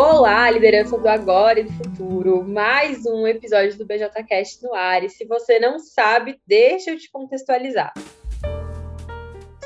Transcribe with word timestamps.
Olá, 0.00 0.48
liderança 0.48 0.96
do 0.96 1.08
agora 1.08 1.58
e 1.58 1.64
do 1.64 1.72
futuro. 1.72 2.44
Mais 2.44 3.04
um 3.04 3.26
episódio 3.26 3.76
do 3.76 3.84
BJCast 3.84 4.62
no 4.62 4.72
ar. 4.72 5.02
E 5.02 5.10
se 5.10 5.24
você 5.24 5.58
não 5.58 5.80
sabe, 5.80 6.40
deixa 6.46 6.92
eu 6.92 6.96
te 6.96 7.10
contextualizar. 7.10 7.92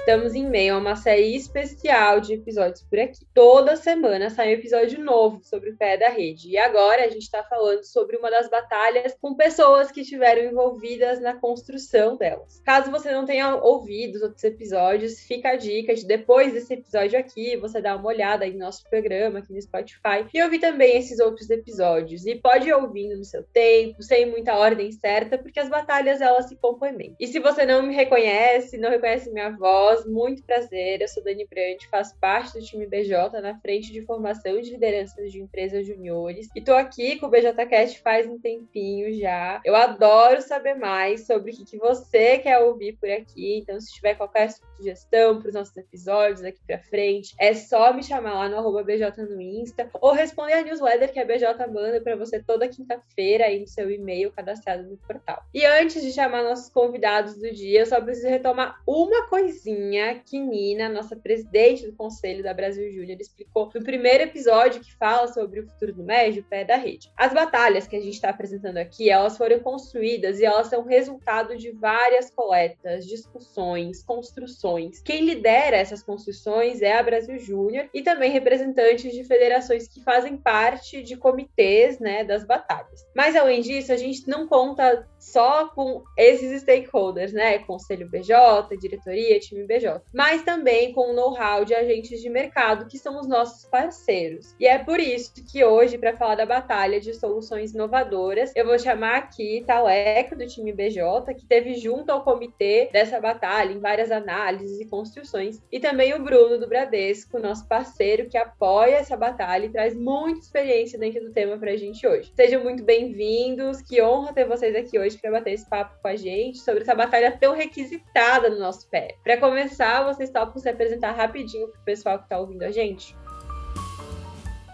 Estamos 0.03 0.35
em 0.35 0.45
meio 0.45 0.75
a 0.75 0.79
uma 0.79 0.97
série 0.97 1.37
especial 1.37 2.19
de 2.19 2.35
episódios 2.35 2.83
por 2.83 2.99
aqui. 2.99 3.25
Toda 3.33 3.77
semana 3.77 4.31
sai 4.31 4.49
um 4.49 4.59
episódio 4.59 5.01
novo 5.01 5.41
sobre 5.45 5.71
o 5.71 5.77
pé 5.77 5.97
da 5.97 6.09
rede. 6.09 6.49
E 6.49 6.59
agora 6.59 7.05
a 7.05 7.09
gente 7.09 7.23
está 7.23 7.45
falando 7.45 7.85
sobre 7.85 8.17
uma 8.17 8.29
das 8.29 8.51
batalhas 8.51 9.17
com 9.23 9.37
pessoas 9.37 9.93
que 9.93 10.01
estiveram 10.01 10.43
envolvidas 10.43 11.21
na 11.21 11.35
construção 11.35 12.17
delas. 12.17 12.61
Caso 12.65 12.91
você 12.91 13.13
não 13.13 13.25
tenha 13.25 13.55
ouvido 13.55 14.17
os 14.17 14.23
outros 14.23 14.43
episódios, 14.43 15.21
fica 15.21 15.51
a 15.51 15.57
dica 15.57 15.95
de 15.95 16.05
depois 16.05 16.53
desse 16.53 16.75
episódio 16.75 17.17
aqui, 17.17 17.57
você 17.57 17.81
dar 17.81 17.95
uma 17.95 18.09
olhada 18.09 18.45
em 18.45 18.59
nosso 18.59 18.83
programa 18.91 19.39
aqui 19.39 19.53
no 19.53 19.63
Spotify 19.63 20.27
e 20.35 20.43
ouvir 20.43 20.59
também 20.59 20.97
esses 20.97 21.21
outros 21.21 21.49
episódios. 21.49 22.27
E 22.27 22.35
pode 22.35 22.69
ir 22.69 22.73
ouvindo 22.73 23.17
no 23.17 23.25
seu 23.25 23.45
tempo, 23.45 24.03
sem 24.03 24.27
muita 24.27 24.57
ordem 24.57 24.91
certa, 24.91 25.39
porque 25.39 25.61
as 25.61 25.69
batalhas 25.69 26.21
elas 26.21 26.49
se 26.49 26.57
complementam. 26.57 27.15
E 27.21 27.29
se 27.29 27.39
você 27.39 27.65
não 27.65 27.85
me 27.85 27.95
reconhece, 27.95 28.77
não 28.77 28.91
reconhece 28.91 29.31
minha 29.31 29.51
voz, 29.51 29.92
muito 30.07 30.43
prazer. 30.43 31.01
Eu 31.01 31.09
sou 31.09 31.23
Dani 31.23 31.47
Brandt, 31.47 31.87
faço 31.89 32.17
parte 32.19 32.59
do 32.59 32.65
time 32.65 32.87
BJ 32.87 33.41
na 33.41 33.59
frente 33.61 33.93
de 33.93 34.03
formação 34.03 34.61
de 34.61 34.71
lideranças 34.71 35.31
de 35.31 35.41
empresas 35.41 35.87
juniores 35.87 36.49
e 36.55 36.61
tô 36.61 36.73
aqui 36.73 37.19
com 37.19 37.27
o 37.27 37.31
BJCast 37.31 38.01
faz 38.01 38.27
um 38.27 38.39
tempinho 38.39 39.13
já. 39.19 39.61
Eu 39.65 39.77
adoro 39.77 40.41
saber 40.41 40.75
mais 40.75 41.27
sobre 41.27 41.53
o 41.53 41.55
que, 41.55 41.65
que 41.65 41.79
você 41.79 42.39
quer 42.39 42.59
ouvir 42.59 42.95
por 42.95 43.11
aqui, 43.11 43.59
então 43.59 43.81
se 43.81 43.93
tiver 43.93 44.15
qualquer 44.15 44.51
sugestão 44.77 45.39
para 45.39 45.49
os 45.49 45.55
nossos 45.55 45.77
episódios 45.77 46.43
aqui 46.43 46.61
para 46.67 46.79
frente, 46.79 47.35
é 47.39 47.55
só 47.55 47.93
me 47.93 48.03
chamar 48.03 48.35
lá 48.35 48.49
no 48.49 48.57
arroba 48.57 48.83
BJ 48.83 49.11
no 49.25 49.41
Insta 49.41 49.89
ou 50.01 50.13
responder 50.13 50.55
a 50.55 50.63
newsletter 50.63 51.13
que 51.13 51.21
a 51.21 51.25
BJ 51.25 51.67
manda 51.69 52.01
para 52.01 52.17
você 52.17 52.43
toda 52.43 52.69
quinta-feira 52.69 53.45
aí 53.45 53.61
no 53.61 53.69
seu 53.69 53.91
e-mail 53.91 54.33
cadastrado 54.33 54.83
no 54.85 54.97
portal. 54.97 55.43
E 55.55 55.65
antes 55.65 56.03
de 56.03 56.13
chamar 56.13 56.43
nossos 56.43 56.69
convidados 56.69 57.35
do 57.37 57.51
dia, 57.53 57.81
eu 57.81 57.87
só 57.87 58.01
preciso 58.01 58.29
retomar 58.29 58.81
uma 58.87 59.29
coisinha 59.29 59.82
que 60.25 60.39
Nina, 60.39 60.89
nossa 60.89 61.17
presidente 61.17 61.87
do 61.87 61.93
Conselho 61.93 62.43
da 62.43 62.55
Brasil 62.55 62.91
Júnior, 62.93 63.21
explicou 63.21 63.71
no 63.75 63.83
primeiro 63.83 64.25
episódio 64.25 64.81
que 64.81 64.95
fala 64.95 65.29
sobre 65.29 65.61
o 65.61 65.67
futuro 65.67 65.93
do 65.93 66.03
médio, 66.03 66.45
pé 66.49 66.65
da 66.65 66.77
rede. 66.77 67.11
As 67.17 67.33
batalhas 67.33 67.87
que 67.87 67.97
a 67.97 68.01
gente 68.01 68.15
está 68.15 68.31
apresentando 68.31 68.79
aqui, 68.79 69.11
elas 69.11 69.37
foram 69.37 69.61
construídas 69.61 70.39
e 70.39 70.45
elas 70.45 70.69
são 70.69 70.85
resultado 70.85 71.57
de 71.57 71.71
várias 71.71 72.31
coletas, 72.31 73.07
discussões, 73.07 74.03
construções. 74.03 75.01
Quem 75.01 75.25
lidera 75.25 75.77
essas 75.77 76.03
construções 76.03 76.83
é 76.83 76.97
a 76.99 77.03
Brasil 77.03 77.39
Júnior 77.39 77.89
e 77.93 78.03
também 78.03 78.31
representantes 78.31 79.13
de 79.13 79.25
federações 79.25 79.89
que 79.89 80.03
fazem 80.03 80.37
parte 80.37 81.03
de 81.03 81.17
comitês, 81.17 81.99
né, 81.99 82.25
das 82.25 82.45
batalhas. 82.45 83.07
Mas 83.15 83.37
além 83.37 83.61
disso, 83.61 83.93
a 83.93 83.97
gente 83.97 84.29
não 84.29 84.47
conta 84.47 85.07
só 85.19 85.69
com 85.69 86.03
esses 86.17 86.63
stakeholders, 86.63 87.33
né, 87.33 87.59
Conselho 87.59 88.09
BJ, 88.09 88.77
diretoria, 88.77 89.39
time 89.41 89.65
CNPJ, 89.73 90.03
mas 90.13 90.43
também 90.43 90.93
com 90.93 91.11
o 91.11 91.15
know-how 91.15 91.65
de 91.65 91.75
agentes 91.75 92.21
de 92.21 92.29
mercado, 92.29 92.87
que 92.87 92.99
são 92.99 93.19
os 93.19 93.27
nossos 93.27 93.65
parceiros. 93.67 94.55
E 94.61 94.67
é 94.67 94.79
por 94.79 95.01
isso 95.01 95.33
que 95.51 95.65
hoje, 95.65 95.97
para 95.97 96.17
falar 96.17 96.35
da 96.35 96.47
batalha 96.47 97.01
de 97.01 97.15
soluções 97.15 97.73
inovadoras, 97.73 98.53
eu 98.55 98.67
vou 98.67 98.79
chamar 98.79 99.17
aqui 99.17 99.65
Taleco, 99.67 100.37
do 100.37 100.47
time 100.47 100.73
BJ, 100.73 101.35
que 101.35 101.47
teve 101.47 101.75
junto 101.75 102.11
ao 102.11 102.23
comitê 102.23 102.91
dessa 102.93 103.21
batalha 103.21 103.73
em 103.73 103.81
várias 103.81 104.11
análises 104.11 104.81
e 104.81 104.87
construções, 104.87 105.61
e 105.71 105.81
também 105.81 106.15
o 106.15 106.23
Bruno, 106.23 106.59
do 106.59 106.69
Bradesco, 106.69 107.39
nosso 107.39 107.67
parceiro, 107.67 108.29
que 108.29 108.37
apoia 108.37 108.97
essa 108.97 109.17
batalha 109.17 109.67
e 109.67 109.71
traz 109.71 109.95
muita 109.95 110.41
experiência 110.41 110.99
dentro 110.99 111.23
do 111.23 111.33
tema 111.33 111.57
para 111.57 111.73
a 111.73 111.77
gente 111.77 112.07
hoje. 112.07 112.33
Sejam 112.35 112.63
muito 112.63 112.83
bem-vindos, 112.83 113.81
que 113.83 114.03
honra 114.03 114.33
ter 114.33 114.47
vocês 114.47 114.75
aqui 114.75 114.99
hoje 114.99 115.19
para 115.19 115.31
bater 115.31 115.53
esse 115.53 115.69
papo 115.69 116.01
com 116.01 116.09
a 116.09 116.17
gente 116.17 116.59
sobre 116.59 116.83
essa 116.83 116.95
batalha 116.95 117.37
tão 117.39 117.55
requisitada 117.55 118.51
no 118.51 118.59
nosso 118.59 118.89
pé. 118.89 119.17
Para 119.23 119.37
começar, 119.37 119.62
começar, 119.63 120.03
vocês 120.03 120.29
topam 120.29 120.61
se 120.61 120.69
apresentar 120.69 121.13
rapidinho 121.13 121.69
para 121.69 121.81
o 121.81 121.85
pessoal 121.85 122.19
que 122.19 122.25
está 122.25 122.37
ouvindo 122.37 122.65
a 122.65 122.71
gente? 122.73 123.17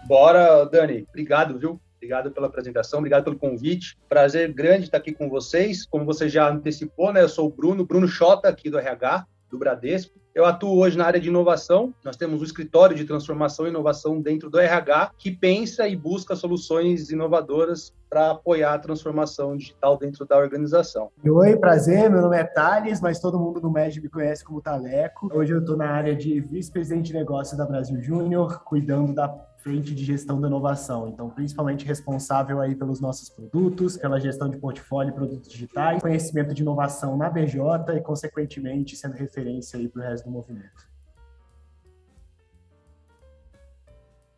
Bora, 0.07 0.65
Dani. 0.65 1.05
Obrigado, 1.09 1.59
viu? 1.59 1.79
Obrigado 1.97 2.31
pela 2.31 2.47
apresentação, 2.47 2.97
obrigado 2.97 3.23
pelo 3.25 3.37
convite. 3.37 3.97
Prazer 4.07 4.51
grande 4.51 4.85
estar 4.85 4.97
aqui 4.97 5.13
com 5.13 5.29
vocês. 5.29 5.85
Como 5.85 6.05
você 6.05 6.27
já 6.27 6.49
antecipou, 6.49 7.13
né? 7.13 7.21
Eu 7.21 7.29
sou 7.29 7.47
o 7.47 7.51
Bruno, 7.51 7.85
Bruno 7.85 8.07
Xota, 8.07 8.49
aqui 8.49 8.69
do 8.69 8.79
RH, 8.79 9.27
do 9.49 9.57
Bradesco. 9.57 10.19
Eu 10.33 10.45
atuo 10.45 10.77
hoje 10.77 10.97
na 10.97 11.05
área 11.05 11.19
de 11.19 11.27
inovação. 11.27 11.93
Nós 12.03 12.15
temos 12.15 12.41
um 12.41 12.45
escritório 12.45 12.95
de 12.95 13.03
transformação 13.03 13.65
e 13.65 13.69
inovação 13.69 14.21
dentro 14.21 14.49
do 14.49 14.59
RH 14.59 15.11
que 15.17 15.31
pensa 15.31 15.87
e 15.87 15.95
busca 15.95 16.35
soluções 16.35 17.09
inovadoras 17.09 17.93
para 18.09 18.31
apoiar 18.31 18.73
a 18.73 18.79
transformação 18.79 19.55
digital 19.55 19.97
dentro 19.97 20.25
da 20.25 20.37
organização. 20.37 21.11
Oi, 21.23 21.57
prazer. 21.57 22.09
Meu 22.09 22.21
nome 22.21 22.37
é 22.37 22.43
Thales, 22.43 23.01
mas 23.01 23.19
todo 23.19 23.39
mundo 23.39 23.61
no 23.61 23.71
MED 23.71 24.01
me 24.01 24.09
conhece 24.09 24.43
como 24.43 24.61
Taleco. 24.61 25.29
Hoje 25.33 25.53
eu 25.53 25.59
estou 25.59 25.77
na 25.77 25.89
área 25.89 26.15
de 26.15 26.39
vice-presidente 26.39 27.07
de 27.07 27.13
negócios 27.13 27.57
da 27.57 27.65
Brasil 27.65 28.01
Júnior, 28.01 28.63
cuidando 28.63 29.13
da 29.13 29.27
frente 29.61 29.93
de 29.93 30.03
gestão 30.03 30.39
da 30.39 30.47
inovação. 30.47 31.07
Então, 31.07 31.29
principalmente 31.29 31.85
responsável 31.85 32.59
aí 32.59 32.75
pelos 32.75 32.99
nossos 32.99 33.29
produtos, 33.29 33.97
pela 33.97 34.19
gestão 34.19 34.49
de 34.49 34.57
portfólio 34.57 35.11
e 35.11 35.13
produtos 35.13 35.49
digitais, 35.49 36.01
conhecimento 36.01 36.53
de 36.53 36.61
inovação 36.61 37.15
na 37.17 37.29
BJ 37.29 37.61
e, 37.95 38.01
consequentemente, 38.01 38.95
sendo 38.95 39.13
referência 39.13 39.79
aí 39.79 39.87
para 39.87 40.01
o 40.01 40.03
resto 40.03 40.25
do 40.25 40.31
movimento. 40.31 40.88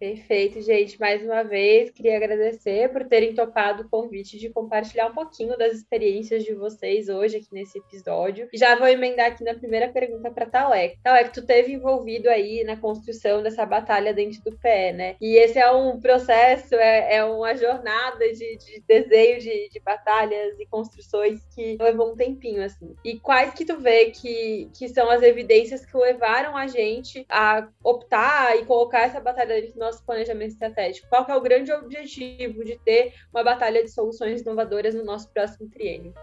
Perfeito, 0.02 0.60
gente. 0.62 1.00
Mais 1.00 1.24
uma 1.24 1.44
vez, 1.44 1.92
queria 1.92 2.18
agradecer 2.18 2.92
por 2.92 3.06
terem 3.06 3.36
topado 3.36 3.84
o 3.84 3.88
convite 3.88 4.40
de 4.40 4.50
compartilhar 4.50 5.06
um 5.06 5.14
pouquinho 5.14 5.56
das 5.56 5.74
experiências 5.74 6.44
de 6.44 6.56
vocês 6.56 7.08
hoje 7.08 7.38
aqui 7.38 7.50
nesse 7.52 7.78
episódio. 7.78 8.50
Já 8.52 8.76
vou 8.76 8.88
emendar 8.88 9.28
aqui 9.28 9.44
na 9.44 9.54
primeira 9.54 9.90
pergunta 9.90 10.32
para 10.32 10.48
Talek. 10.48 10.98
Talek, 11.04 11.32
tu 11.32 11.46
teve 11.46 11.74
envolvido 11.74 12.32
aí 12.32 12.64
na 12.64 12.76
construção 12.76 13.44
dessa 13.44 13.64
batalha 13.64 14.12
dentro 14.12 14.42
do 14.42 14.58
pé, 14.58 14.92
né? 14.92 15.16
E 15.22 15.38
esse 15.38 15.60
é 15.60 15.70
um 15.70 16.00
processo, 16.00 16.74
é, 16.74 17.18
é 17.18 17.24
uma 17.24 17.56
jornada 17.56 18.28
de, 18.34 18.58
de 18.58 18.84
desenho 18.88 19.40
de, 19.40 19.70
de, 19.70 19.80
batalhas 19.82 20.60
e 20.60 20.66
construções 20.66 21.46
que 21.54 21.78
levou 21.80 22.14
um 22.14 22.16
tempinho, 22.16 22.64
assim. 22.64 22.96
E 23.06 23.20
quais 23.20 23.54
que 23.54 23.66
tu 23.66 23.78
vê 23.78 24.10
que, 24.10 24.68
que 24.76 24.90
são 24.90 25.12
as 25.12 25.22
evidências 25.22 25.86
que 25.86 25.96
levaram 25.96 26.58
a 26.58 26.66
gente 26.66 27.24
a 27.30 27.68
optar 27.84 28.58
e 28.58 28.66
colocar 28.66 29.02
essa 29.02 29.20
batalha 29.20 29.62
dentro 29.62 29.74
do 29.74 29.91
nosso 29.92 30.06
planejamento 30.06 30.54
estratégico? 30.54 31.08
Qual 31.10 31.26
é 31.28 31.36
o 31.36 31.42
grande 31.42 31.72
objetivo 31.72 32.64
de 32.64 32.80
ter 32.80 33.14
uma 33.34 33.44
batalha 33.44 33.84
de 33.84 33.92
soluções 33.92 34.42
inovadoras 34.42 34.96
no 34.96 35.04
nosso 35.04 35.30
próximo 35.30 35.70
triênio? 35.70 36.14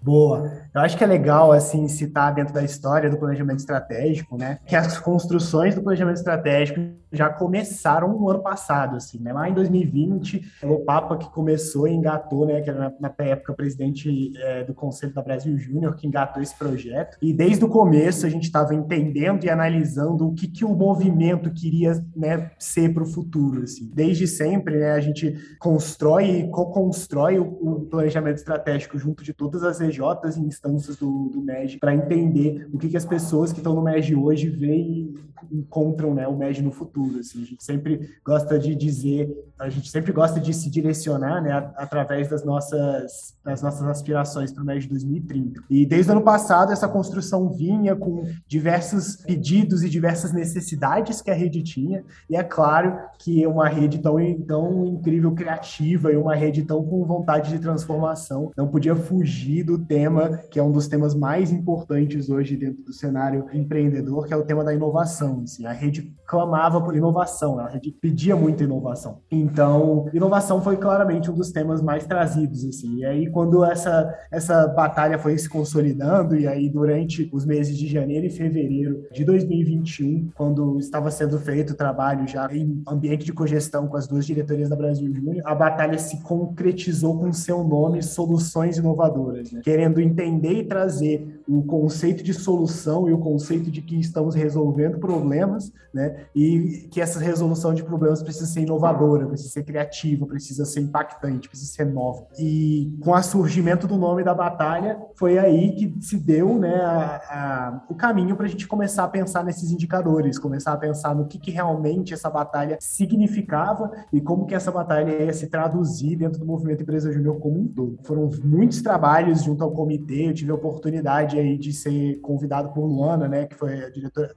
Boa. 0.00 0.52
Eu 0.74 0.80
acho 0.80 0.96
que 0.96 1.02
é 1.02 1.06
legal, 1.06 1.50
assim, 1.52 1.88
citar 1.88 2.34
dentro 2.34 2.54
da 2.54 2.62
história 2.62 3.10
do 3.10 3.18
planejamento 3.18 3.58
estratégico, 3.58 4.36
né, 4.36 4.58
que 4.66 4.76
as 4.76 4.98
construções 4.98 5.74
do 5.74 5.82
planejamento 5.82 6.16
estratégico 6.16 6.80
já 7.10 7.30
começaram 7.30 8.16
no 8.18 8.28
ano 8.28 8.40
passado, 8.40 8.96
assim, 8.96 9.18
né, 9.18 9.32
lá 9.32 9.48
em 9.48 9.54
2020, 9.54 10.42
o 10.62 10.84
Papa 10.84 11.16
que 11.16 11.30
começou 11.30 11.88
e 11.88 11.92
engatou, 11.92 12.46
né, 12.46 12.60
que 12.60 12.70
era 12.70 12.78
na, 12.78 12.92
na 13.00 13.24
época 13.24 13.54
presidente 13.54 14.32
é, 14.36 14.64
do 14.64 14.74
Conselho 14.74 15.14
da 15.14 15.22
Brasil 15.22 15.56
Júnior, 15.58 15.96
que 15.96 16.06
engatou 16.06 16.42
esse 16.42 16.56
projeto, 16.56 17.16
e 17.20 17.32
desde 17.32 17.64
o 17.64 17.68
começo 17.68 18.26
a 18.26 18.28
gente 18.28 18.44
estava 18.44 18.74
entendendo 18.74 19.44
e 19.44 19.50
analisando 19.50 20.28
o 20.28 20.34
que, 20.34 20.46
que 20.46 20.64
o 20.64 20.74
movimento 20.74 21.50
queria, 21.50 21.92
né, 22.14 22.50
ser 22.58 22.92
para 22.92 23.02
o 23.02 23.06
futuro, 23.06 23.62
assim. 23.62 23.90
Desde 23.92 24.26
sempre, 24.26 24.78
né, 24.78 24.92
a 24.92 25.00
gente 25.00 25.34
constrói 25.58 26.40
e 26.40 26.50
co-constrói 26.50 27.38
o, 27.38 27.44
o 27.44 27.80
planejamento 27.86 28.36
estratégico 28.36 28.98
junto 28.98 29.24
de 29.24 29.32
todas 29.32 29.64
as 29.64 29.80
regiões 29.88 29.98
PJs 29.98 30.36
e 30.36 30.40
instâncias 30.40 30.96
do, 30.96 31.28
do 31.28 31.40
MEG 31.40 31.78
para 31.78 31.94
entender 31.94 32.68
o 32.72 32.78
que, 32.78 32.88
que 32.88 32.96
as 32.96 33.04
pessoas 33.04 33.52
que 33.52 33.58
estão 33.58 33.74
no 33.74 33.82
MEG 33.82 34.14
hoje 34.14 34.48
veem 34.48 35.14
e 35.50 35.58
encontram 35.58 36.14
né, 36.14 36.26
o 36.26 36.36
MEG 36.36 36.62
no 36.62 36.70
futuro. 36.70 37.18
Assim. 37.18 37.42
A 37.42 37.46
gente 37.46 37.62
sempre 37.62 38.10
gosta 38.24 38.58
de 38.58 38.74
dizer, 38.74 39.34
a 39.58 39.68
gente 39.68 39.90
sempre 39.90 40.12
gosta 40.12 40.40
de 40.40 40.52
se 40.52 40.70
direcionar 40.70 41.42
né, 41.42 41.52
através 41.76 42.28
das 42.28 42.44
nossas, 42.44 43.36
das 43.44 43.62
nossas 43.62 43.86
aspirações 43.86 44.52
para 44.52 44.62
o 44.62 44.66
MEG 44.66 44.86
2030. 44.88 45.62
E 45.70 45.86
desde 45.86 46.10
o 46.10 46.14
ano 46.14 46.22
passado, 46.22 46.72
essa 46.72 46.88
construção 46.88 47.48
vinha 47.50 47.94
com 47.94 48.24
diversos 48.46 49.16
pedidos 49.16 49.82
e 49.82 49.88
diversas 49.88 50.32
necessidades 50.32 51.20
que 51.20 51.30
a 51.30 51.34
rede 51.34 51.62
tinha, 51.62 52.04
e 52.28 52.36
é 52.36 52.42
claro 52.42 52.98
que 53.18 53.46
uma 53.46 53.68
rede 53.68 53.98
tão, 53.98 54.16
tão 54.46 54.86
incrível, 54.86 55.32
criativa, 55.32 56.12
e 56.12 56.16
uma 56.16 56.34
rede 56.34 56.62
tão 56.62 56.84
com 56.84 57.04
vontade 57.04 57.50
de 57.50 57.58
transformação, 57.58 58.50
não 58.56 58.68
podia 58.68 58.94
fugir 58.94 59.64
do 59.64 59.77
tema, 59.84 60.38
que 60.50 60.58
é 60.58 60.62
um 60.62 60.72
dos 60.72 60.88
temas 60.88 61.14
mais 61.14 61.50
importantes 61.52 62.28
hoje 62.28 62.56
dentro 62.56 62.82
do 62.82 62.92
cenário 62.92 63.46
empreendedor, 63.52 64.26
que 64.26 64.34
é 64.34 64.36
o 64.36 64.44
tema 64.44 64.64
da 64.64 64.74
inovação. 64.74 65.42
Assim, 65.42 65.66
a 65.66 65.72
rede 65.72 66.14
clamava 66.28 66.78
por 66.78 66.94
inovação, 66.94 67.58
a 67.58 67.66
rede 67.66 67.90
pedia 67.90 68.36
muita 68.36 68.62
inovação. 68.62 69.20
Então, 69.30 70.10
inovação 70.12 70.60
foi 70.60 70.76
claramente 70.76 71.30
um 71.30 71.34
dos 71.34 71.50
temas 71.50 71.80
mais 71.80 72.04
trazidos. 72.04 72.66
Assim. 72.66 72.98
E 72.98 73.06
aí, 73.06 73.30
quando 73.30 73.64
essa, 73.64 74.14
essa 74.30 74.68
batalha 74.68 75.18
foi 75.18 75.38
se 75.38 75.48
consolidando, 75.48 76.36
e 76.36 76.46
aí 76.46 76.68
durante 76.68 77.30
os 77.32 77.46
meses 77.46 77.78
de 77.78 77.86
janeiro 77.88 78.26
e 78.26 78.30
fevereiro 78.30 79.06
de 79.10 79.24
2021, 79.24 80.28
quando 80.34 80.78
estava 80.78 81.10
sendo 81.10 81.38
feito 81.38 81.72
o 81.72 81.76
trabalho 81.76 82.28
já 82.28 82.46
em 82.54 82.82
ambiente 82.86 83.24
de 83.24 83.32
cogestão 83.32 83.88
com 83.88 83.96
as 83.96 84.06
duas 84.06 84.26
diretorias 84.26 84.68
da 84.68 84.76
Brasil 84.76 85.10
Júnior, 85.14 85.42
a 85.46 85.54
batalha 85.54 85.96
se 85.96 86.22
concretizou 86.22 87.18
com 87.18 87.32
seu 87.32 87.64
nome 87.64 88.02
Soluções 88.02 88.76
Inovadoras, 88.76 89.50
né? 89.50 89.62
querendo 89.64 89.98
entender 89.98 90.52
e 90.52 90.64
trazer 90.64 91.42
o 91.48 91.62
conceito 91.62 92.22
de 92.22 92.34
solução 92.34 93.08
e 93.08 93.14
o 93.14 93.18
conceito 93.18 93.70
de 93.70 93.80
que 93.80 93.98
estamos 93.98 94.34
resolvendo 94.34 94.98
problemas, 94.98 95.72
né? 95.92 96.17
E 96.34 96.88
que 96.90 97.00
essa 97.00 97.18
resolução 97.18 97.74
de 97.74 97.82
problemas 97.82 98.22
precisa 98.22 98.46
ser 98.46 98.60
inovadora, 98.60 99.26
precisa 99.26 99.50
ser 99.50 99.64
criativa, 99.64 100.26
precisa 100.26 100.64
ser 100.64 100.80
impactante, 100.80 101.48
precisa 101.48 101.72
ser 101.72 101.84
nova. 101.86 102.26
E 102.38 102.96
com 103.02 103.12
o 103.12 103.22
surgimento 103.22 103.86
do 103.86 103.96
nome 103.96 104.22
da 104.24 104.34
batalha, 104.34 104.98
foi 105.16 105.38
aí 105.38 105.72
que 105.72 105.96
se 106.00 106.18
deu, 106.18 106.58
né, 106.58 106.76
a, 106.76 107.16
a, 107.28 107.86
o 107.88 107.94
caminho 107.94 108.36
para 108.36 108.46
a 108.46 108.48
gente 108.48 108.66
começar 108.66 109.04
a 109.04 109.08
pensar 109.08 109.44
nesses 109.44 109.70
indicadores, 109.70 110.38
começar 110.38 110.72
a 110.72 110.76
pensar 110.76 111.14
no 111.14 111.26
que, 111.26 111.38
que 111.38 111.50
realmente 111.50 112.14
essa 112.14 112.30
batalha 112.30 112.78
significava 112.80 113.90
e 114.12 114.20
como 114.20 114.46
que 114.46 114.54
essa 114.54 114.70
batalha 114.70 115.24
ia 115.24 115.32
se 115.32 115.48
traduzir 115.48 116.16
dentro 116.16 116.38
do 116.38 116.46
movimento 116.46 116.82
Empresa 116.82 117.12
Júnior 117.12 117.38
como 117.38 117.60
um 117.60 117.68
todo. 117.68 117.98
Foram 118.04 118.30
muitos 118.44 118.80
trabalhos 118.82 119.42
junto 119.42 119.62
ao 119.62 119.72
comitê, 119.72 120.28
eu 120.28 120.34
tive 120.34 120.50
a 120.50 120.54
oportunidade 120.54 121.38
aí 121.38 121.58
de 121.58 121.72
ser 121.72 122.20
convidado 122.20 122.70
por 122.70 122.84
Luana, 122.84 123.28
né, 123.28 123.46
que 123.46 123.54
foi 123.54 123.84
a 123.84 123.90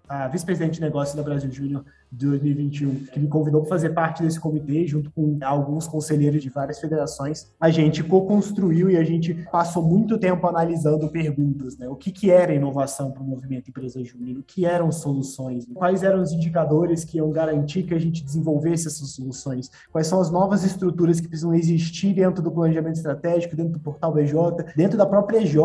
a 0.07 0.27
vice-presidente 0.27 0.75
de 0.75 0.81
negócios 0.81 1.15
da 1.15 1.23
Brasil 1.23 1.51
Júnior 1.51 1.70
años 1.71 1.85
de 2.11 2.25
2021, 2.27 2.95
que 3.05 3.19
me 3.19 3.27
convidou 3.27 3.61
para 3.61 3.69
fazer 3.69 3.91
parte 3.91 4.21
desse 4.21 4.39
comitê, 4.39 4.85
junto 4.85 5.09
com 5.11 5.37
alguns 5.43 5.87
conselheiros 5.87 6.41
de 6.41 6.49
várias 6.49 6.79
federações. 6.79 7.51
A 7.59 7.69
gente 7.69 8.03
co-construiu 8.03 8.89
e 8.89 8.97
a 8.97 9.03
gente 9.03 9.33
passou 9.51 9.81
muito 9.81 10.17
tempo 10.17 10.45
analisando 10.45 11.07
perguntas, 11.07 11.77
né? 11.77 11.87
O 11.87 11.95
que, 11.95 12.11
que 12.11 12.29
era 12.29 12.53
inovação 12.53 13.11
para 13.11 13.23
o 13.23 13.25
movimento 13.25 13.69
Empresa 13.69 14.03
Júnior? 14.03 14.39
O 14.39 14.43
que 14.43 14.65
eram 14.65 14.91
soluções? 14.91 15.65
Quais 15.73 16.03
eram 16.03 16.21
os 16.21 16.33
indicadores 16.33 17.05
que 17.05 17.17
iam 17.17 17.31
garantir 17.31 17.83
que 17.83 17.93
a 17.93 17.99
gente 17.99 18.23
desenvolvesse 18.23 18.87
essas 18.87 19.11
soluções? 19.11 19.71
Quais 19.91 20.07
são 20.07 20.19
as 20.19 20.29
novas 20.29 20.63
estruturas 20.63 21.19
que 21.21 21.27
precisam 21.27 21.53
existir 21.53 22.13
dentro 22.13 22.43
do 22.43 22.51
planejamento 22.51 22.97
estratégico, 22.97 23.55
dentro 23.55 23.73
do 23.73 23.79
portal 23.79 24.13
BJ, 24.13 24.65
dentro 24.75 24.97
da 24.97 25.05
própria 25.05 25.39
EJ, 25.39 25.55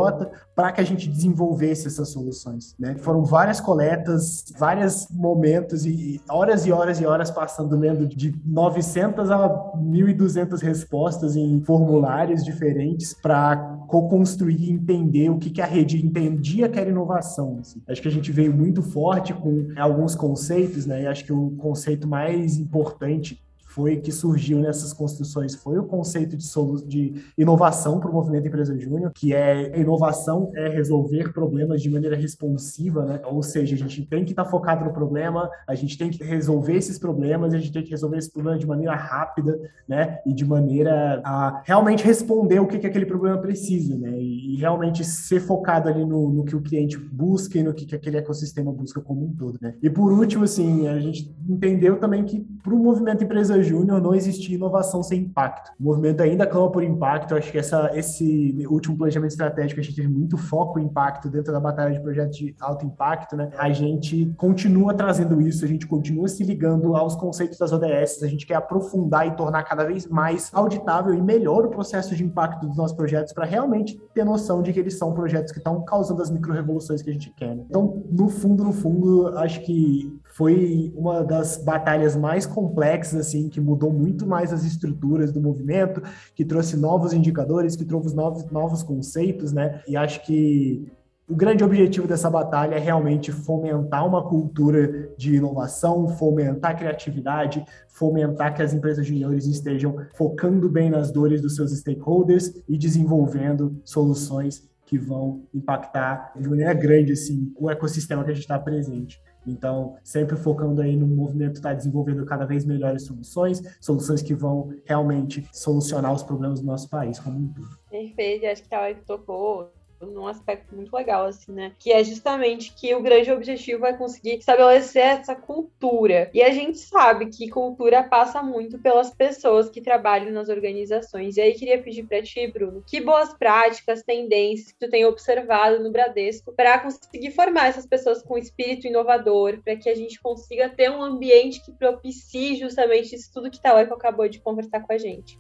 para 0.55 0.71
que 0.71 0.81
a 0.81 0.85
gente 0.85 1.09
desenvolvesse 1.09 1.89
essas 1.89 2.11
soluções, 2.11 2.75
né? 2.79 2.95
Foram 2.99 3.25
várias 3.25 3.61
coletas, 3.61 4.45
vários 4.59 5.09
momentos 5.11 5.85
e 5.85 6.21
horas 6.37 6.67
e 6.67 6.73
horas 6.73 7.01
e 7.01 7.07
horas 7.07 7.31
passando 7.31 7.77
lendo 7.77 8.07
de 8.07 8.35
900 8.45 9.31
a 9.31 9.49
1.200 9.77 10.61
respostas 10.61 11.35
em 11.35 11.61
formulários 11.63 12.45
diferentes 12.45 13.15
para 13.15 13.57
co-construir 13.89 14.65
e 14.65 14.71
entender 14.71 15.31
o 15.31 15.39
que, 15.39 15.51
que 15.51 15.63
a 15.63 15.67
rede 15.67 16.05
entendia 16.05 16.69
que 16.69 16.79
era 16.79 16.91
inovação. 16.91 17.59
Assim. 17.61 17.83
Acho 17.89 18.03
que 18.03 18.09
a 18.09 18.13
gente 18.13 18.31
veio 18.31 18.53
muito 18.53 18.83
forte 18.83 19.33
com 19.33 19.69
alguns 19.77 20.15
conceitos, 20.15 20.85
né? 20.85 21.03
E 21.03 21.07
acho 21.07 21.25
que 21.25 21.33
o 21.33 21.53
conceito 21.53 22.07
mais 22.07 22.59
importante 22.59 23.43
foi 23.77 23.99
que 23.99 24.11
surgiu 24.11 24.59
nessas 24.59 24.95
construções 24.95 25.55
foi 25.55 25.79
o 25.79 25.85
conceito 25.85 26.35
de, 26.35 26.47
de 26.87 27.23
inovação 27.37 28.01
para 28.01 28.11
o 28.11 28.13
movimento 28.13 28.49
Empresa 28.49 28.75
Júnior, 28.79 29.13
que 29.15 29.35
é 29.35 29.79
inovação 29.79 30.51
é 30.55 30.67
resolver 30.67 31.31
problemas 31.31 31.83
de 31.83 31.91
maneira 31.91 32.17
responsiva, 32.17 33.05
né? 33.05 33.21
Ou 33.27 33.43
seja, 33.43 33.75
a 33.75 33.79
gente 33.79 34.07
tem 34.07 34.25
que 34.25 34.31
estar 34.31 34.45
tá 34.45 34.51
focado 34.51 34.83
no 34.83 34.95
problema, 34.95 35.51
a 35.69 35.75
gente 35.75 35.99
tem 35.99 36.09
que 36.09 36.25
resolver 36.25 36.75
esses 36.75 36.99
problemas, 36.99 37.53
a 37.53 37.59
gente 37.59 37.71
tem 37.71 37.83
que 37.83 37.91
resolver 37.91 38.17
esse 38.17 38.33
problema 38.33 38.59
de 38.59 38.67
maneira 38.67 38.97
rápida, 38.97 39.61
né? 39.87 40.21
E 40.25 40.33
de 40.33 40.47
maneira 40.47 41.21
a 41.23 41.61
realmente 41.67 42.03
responder 42.03 42.59
o 42.61 42.67
que, 42.67 42.79
que 42.79 42.87
aquele 42.87 43.05
problema 43.05 43.37
precisa, 43.37 43.95
né? 43.99 44.19
E, 44.19 44.57
realmente 44.57 45.05
ser 45.05 45.41
focado 45.41 45.87
ali 45.87 46.03
no, 46.03 46.31
no, 46.31 46.45
que 46.45 46.57
o 46.57 46.63
cliente 46.63 46.97
busca 46.97 47.59
e 47.59 47.63
no 47.63 47.75
que, 47.75 47.85
que 47.85 47.95
aquele 47.95 48.17
ecossistema 48.17 48.73
busca 48.73 49.03
como 49.03 49.27
um 49.27 49.35
todo, 49.35 49.59
né? 49.61 49.75
E 49.83 49.91
por 49.91 50.11
último, 50.11 50.45
assim, 50.45 50.89
a 50.89 50.99
gente 50.99 51.31
entendeu 51.47 51.99
também 51.99 52.25
que 52.25 52.41
para 52.63 52.75
o 52.75 52.79
movimento 52.79 53.23
Empresa 53.23 53.63
Júnior 53.67 54.01
não 54.01 54.15
existia 54.15 54.55
inovação 54.55 55.03
sem 55.03 55.21
impacto. 55.21 55.73
O 55.79 55.85
movimento 55.85 56.23
ainda 56.23 56.47
clama 56.47 56.71
por 56.71 56.83
impacto. 56.83 57.33
Eu 57.33 57.39
acho 57.39 57.51
que 57.51 57.59
essa, 57.59 57.91
esse 57.95 58.67
último 58.69 58.97
planejamento 58.97 59.31
estratégico 59.31 59.81
a 59.81 59.83
gente 59.83 59.97
teve 59.97 60.09
muito 60.09 60.37
foco 60.37 60.79
em 60.79 60.85
impacto 60.85 61.29
dentro 61.29 61.53
da 61.53 61.61
batalha 61.61 61.93
de 61.93 62.01
projetos 62.01 62.37
de 62.37 62.55
alto 62.61 62.87
impacto, 62.87 63.37
né? 63.37 63.51
A 63.59 63.71
gente 63.71 64.33
continua 64.37 64.95
trazendo 64.95 65.41
isso, 65.41 65.65
a 65.65 65.69
gente 65.69 65.87
continua 65.87 66.29
se 66.29 66.45
ligando 66.45 66.97
aos 66.97 67.17
conceitos 67.17 67.59
das 67.59 67.73
ODS, 67.73 68.23
a 68.23 68.29
gente 68.29 68.47
quer 68.47 68.55
aprofundar 68.55 69.27
e 69.27 69.33
tornar 69.33 69.63
cada 69.65 69.85
vez 69.85 70.07
mais 70.07 70.51
auditável 70.53 71.15
e 71.15 71.21
melhor 71.21 71.67
o 71.67 71.71
processo 71.71 72.15
de 72.15 72.25
impacto 72.25 72.67
dos 72.67 72.77
nossos 72.77 72.97
projetos 72.97 73.33
para 73.33 73.45
realmente 73.45 74.01
ter 74.15 74.25
noção 74.25 74.63
de 74.63 74.73
que 74.73 74.81
eles 74.81 74.99
são 74.99 75.13
projetos 75.13 75.53
que 75.53 75.59
estão 75.59 75.85
causando 75.85 76.23
as 76.23 76.31
micro-revoluções 76.31 77.03
que 77.03 77.11
a 77.11 77.13
gente 77.13 77.33
quer. 77.33 77.55
Né? 77.55 77.65
Então, 77.69 78.03
no 78.11 78.29
fundo, 78.29 78.65
no 78.65 78.73
fundo, 78.73 79.29
acho 79.39 79.61
que 79.63 80.16
foi 80.37 80.93
uma 80.95 81.25
das 81.25 81.57
batalhas 81.57 82.15
mais 82.15 82.45
complexas, 82.45 83.19
assim, 83.19 83.49
que 83.49 83.59
mudou 83.59 83.91
muito 83.91 84.27
mais 84.27 84.53
as 84.53 84.65
estruturas 84.65 85.33
do 85.33 85.41
movimento, 85.41 86.03
que 86.35 86.45
trouxe 86.45 86.77
novos 86.77 87.15
indicadores, 87.15 87.75
que 87.75 87.87
trouxe 87.87 88.15
novos, 88.15 88.45
novos 88.51 88.83
conceitos, 88.83 89.51
né? 89.51 89.81
E 89.89 89.97
acho 89.97 90.23
que 90.27 90.93
o 91.27 91.35
grande 91.35 91.65
objetivo 91.65 92.07
dessa 92.07 92.29
batalha 92.29 92.75
é 92.75 92.79
realmente 92.79 93.33
fomentar 93.33 94.07
uma 94.07 94.29
cultura 94.29 95.09
de 95.17 95.37
inovação, 95.37 96.07
fomentar 96.07 96.73
a 96.73 96.75
criatividade, 96.75 97.65
fomentar 97.89 98.55
que 98.55 98.63
as 98.63 98.75
empresas 98.75 99.07
juniores 99.07 99.47
estejam 99.47 99.97
focando 100.15 100.69
bem 100.69 100.91
nas 100.91 101.11
dores 101.11 101.41
dos 101.41 101.57
seus 101.57 101.73
stakeholders 101.73 102.53
e 102.69 102.77
desenvolvendo 102.77 103.81
soluções 103.83 104.69
que 104.85 104.99
vão 104.99 105.45
impactar 105.53 106.33
de 106.39 106.47
maneira 106.47 106.75
grande 106.75 107.13
assim, 107.13 107.51
o 107.57 107.71
ecossistema 107.71 108.23
que 108.23 108.31
a 108.31 108.35
gente 108.35 108.43
está 108.43 108.59
presente. 108.59 109.19
Então, 109.47 109.97
sempre 110.03 110.37
focando 110.37 110.83
aí 110.83 110.97
no 110.97 111.07
movimento 111.07 111.57
estar 111.57 111.71
tá 111.71 111.75
desenvolvendo 111.75 112.25
cada 112.25 112.45
vez 112.45 112.65
melhores 112.65 113.05
soluções, 113.05 113.63
soluções 113.81 114.23
que 114.23 114.35
vão 114.35 114.73
realmente 114.85 115.49
solucionar 115.53 116.13
os 116.13 116.23
problemas 116.23 116.61
do 116.61 116.67
nosso 116.67 116.89
país 116.89 117.19
como 117.19 117.39
um 117.39 117.53
todo. 117.53 117.79
Perfeito, 117.91 118.47
acho 118.47 118.63
que 118.63 118.75
a 118.75 118.81
hora 118.81 118.95
que 118.95 119.05
tocou 119.05 119.73
num 120.01 120.27
aspecto 120.27 120.75
muito 120.75 120.95
legal, 120.95 121.27
assim, 121.27 121.53
né? 121.53 121.73
Que 121.79 121.93
é 121.93 122.03
justamente 122.03 122.75
que 122.75 122.95
o 122.95 123.03
grande 123.03 123.31
objetivo 123.31 123.87
é 123.87 123.93
conseguir 123.93 124.37
estabelecer 124.37 125.03
essa 125.03 125.35
cultura. 125.35 126.31
E 126.35 126.43
a 126.43 126.51
gente 126.51 126.79
sabe 126.79 127.27
que 127.27 127.49
cultura 127.49 128.03
passa 128.03 128.43
muito 128.43 128.79
pelas 128.79 129.11
pessoas 129.15 129.71
que 129.71 129.81
trabalham 129.81 130.33
nas 130.33 130.49
organizações. 130.49 131.37
E 131.37 131.41
aí 131.41 131.55
queria 131.55 131.83
pedir 131.83 132.05
para 132.05 132.23
ti, 132.23 132.47
Bruno, 132.47 132.83
que 132.87 133.01
boas 133.01 133.33
práticas, 133.35 134.03
tendências 134.03 134.73
que 134.73 134.79
tu 134.79 134.91
tem 134.91 135.05
observado 135.05 135.83
no 135.83 135.91
Bradesco 135.91 136.53
para 136.53 136.79
conseguir 136.79 137.31
formar 137.31 137.69
essas 137.69 137.87
pessoas 137.87 138.23
com 138.23 138.39
espírito 138.39 138.87
inovador, 138.87 139.61
para 139.63 139.77
que 139.77 139.89
a 139.89 139.95
gente 139.95 140.21
consiga 140.21 140.69
ter 140.69 140.91
um 140.91 141.03
ambiente 141.03 141.65
que 141.65 141.73
propicie 141.73 142.57
justamente 142.57 143.15
isso 143.15 143.31
tudo 143.33 143.51
que 143.51 143.61
Taleco 143.61 143.95
acabou 143.95 144.29
de 144.29 144.41
conversar 144.41 144.81
com 144.81 144.93
a 144.93 144.99
gente. 144.99 145.39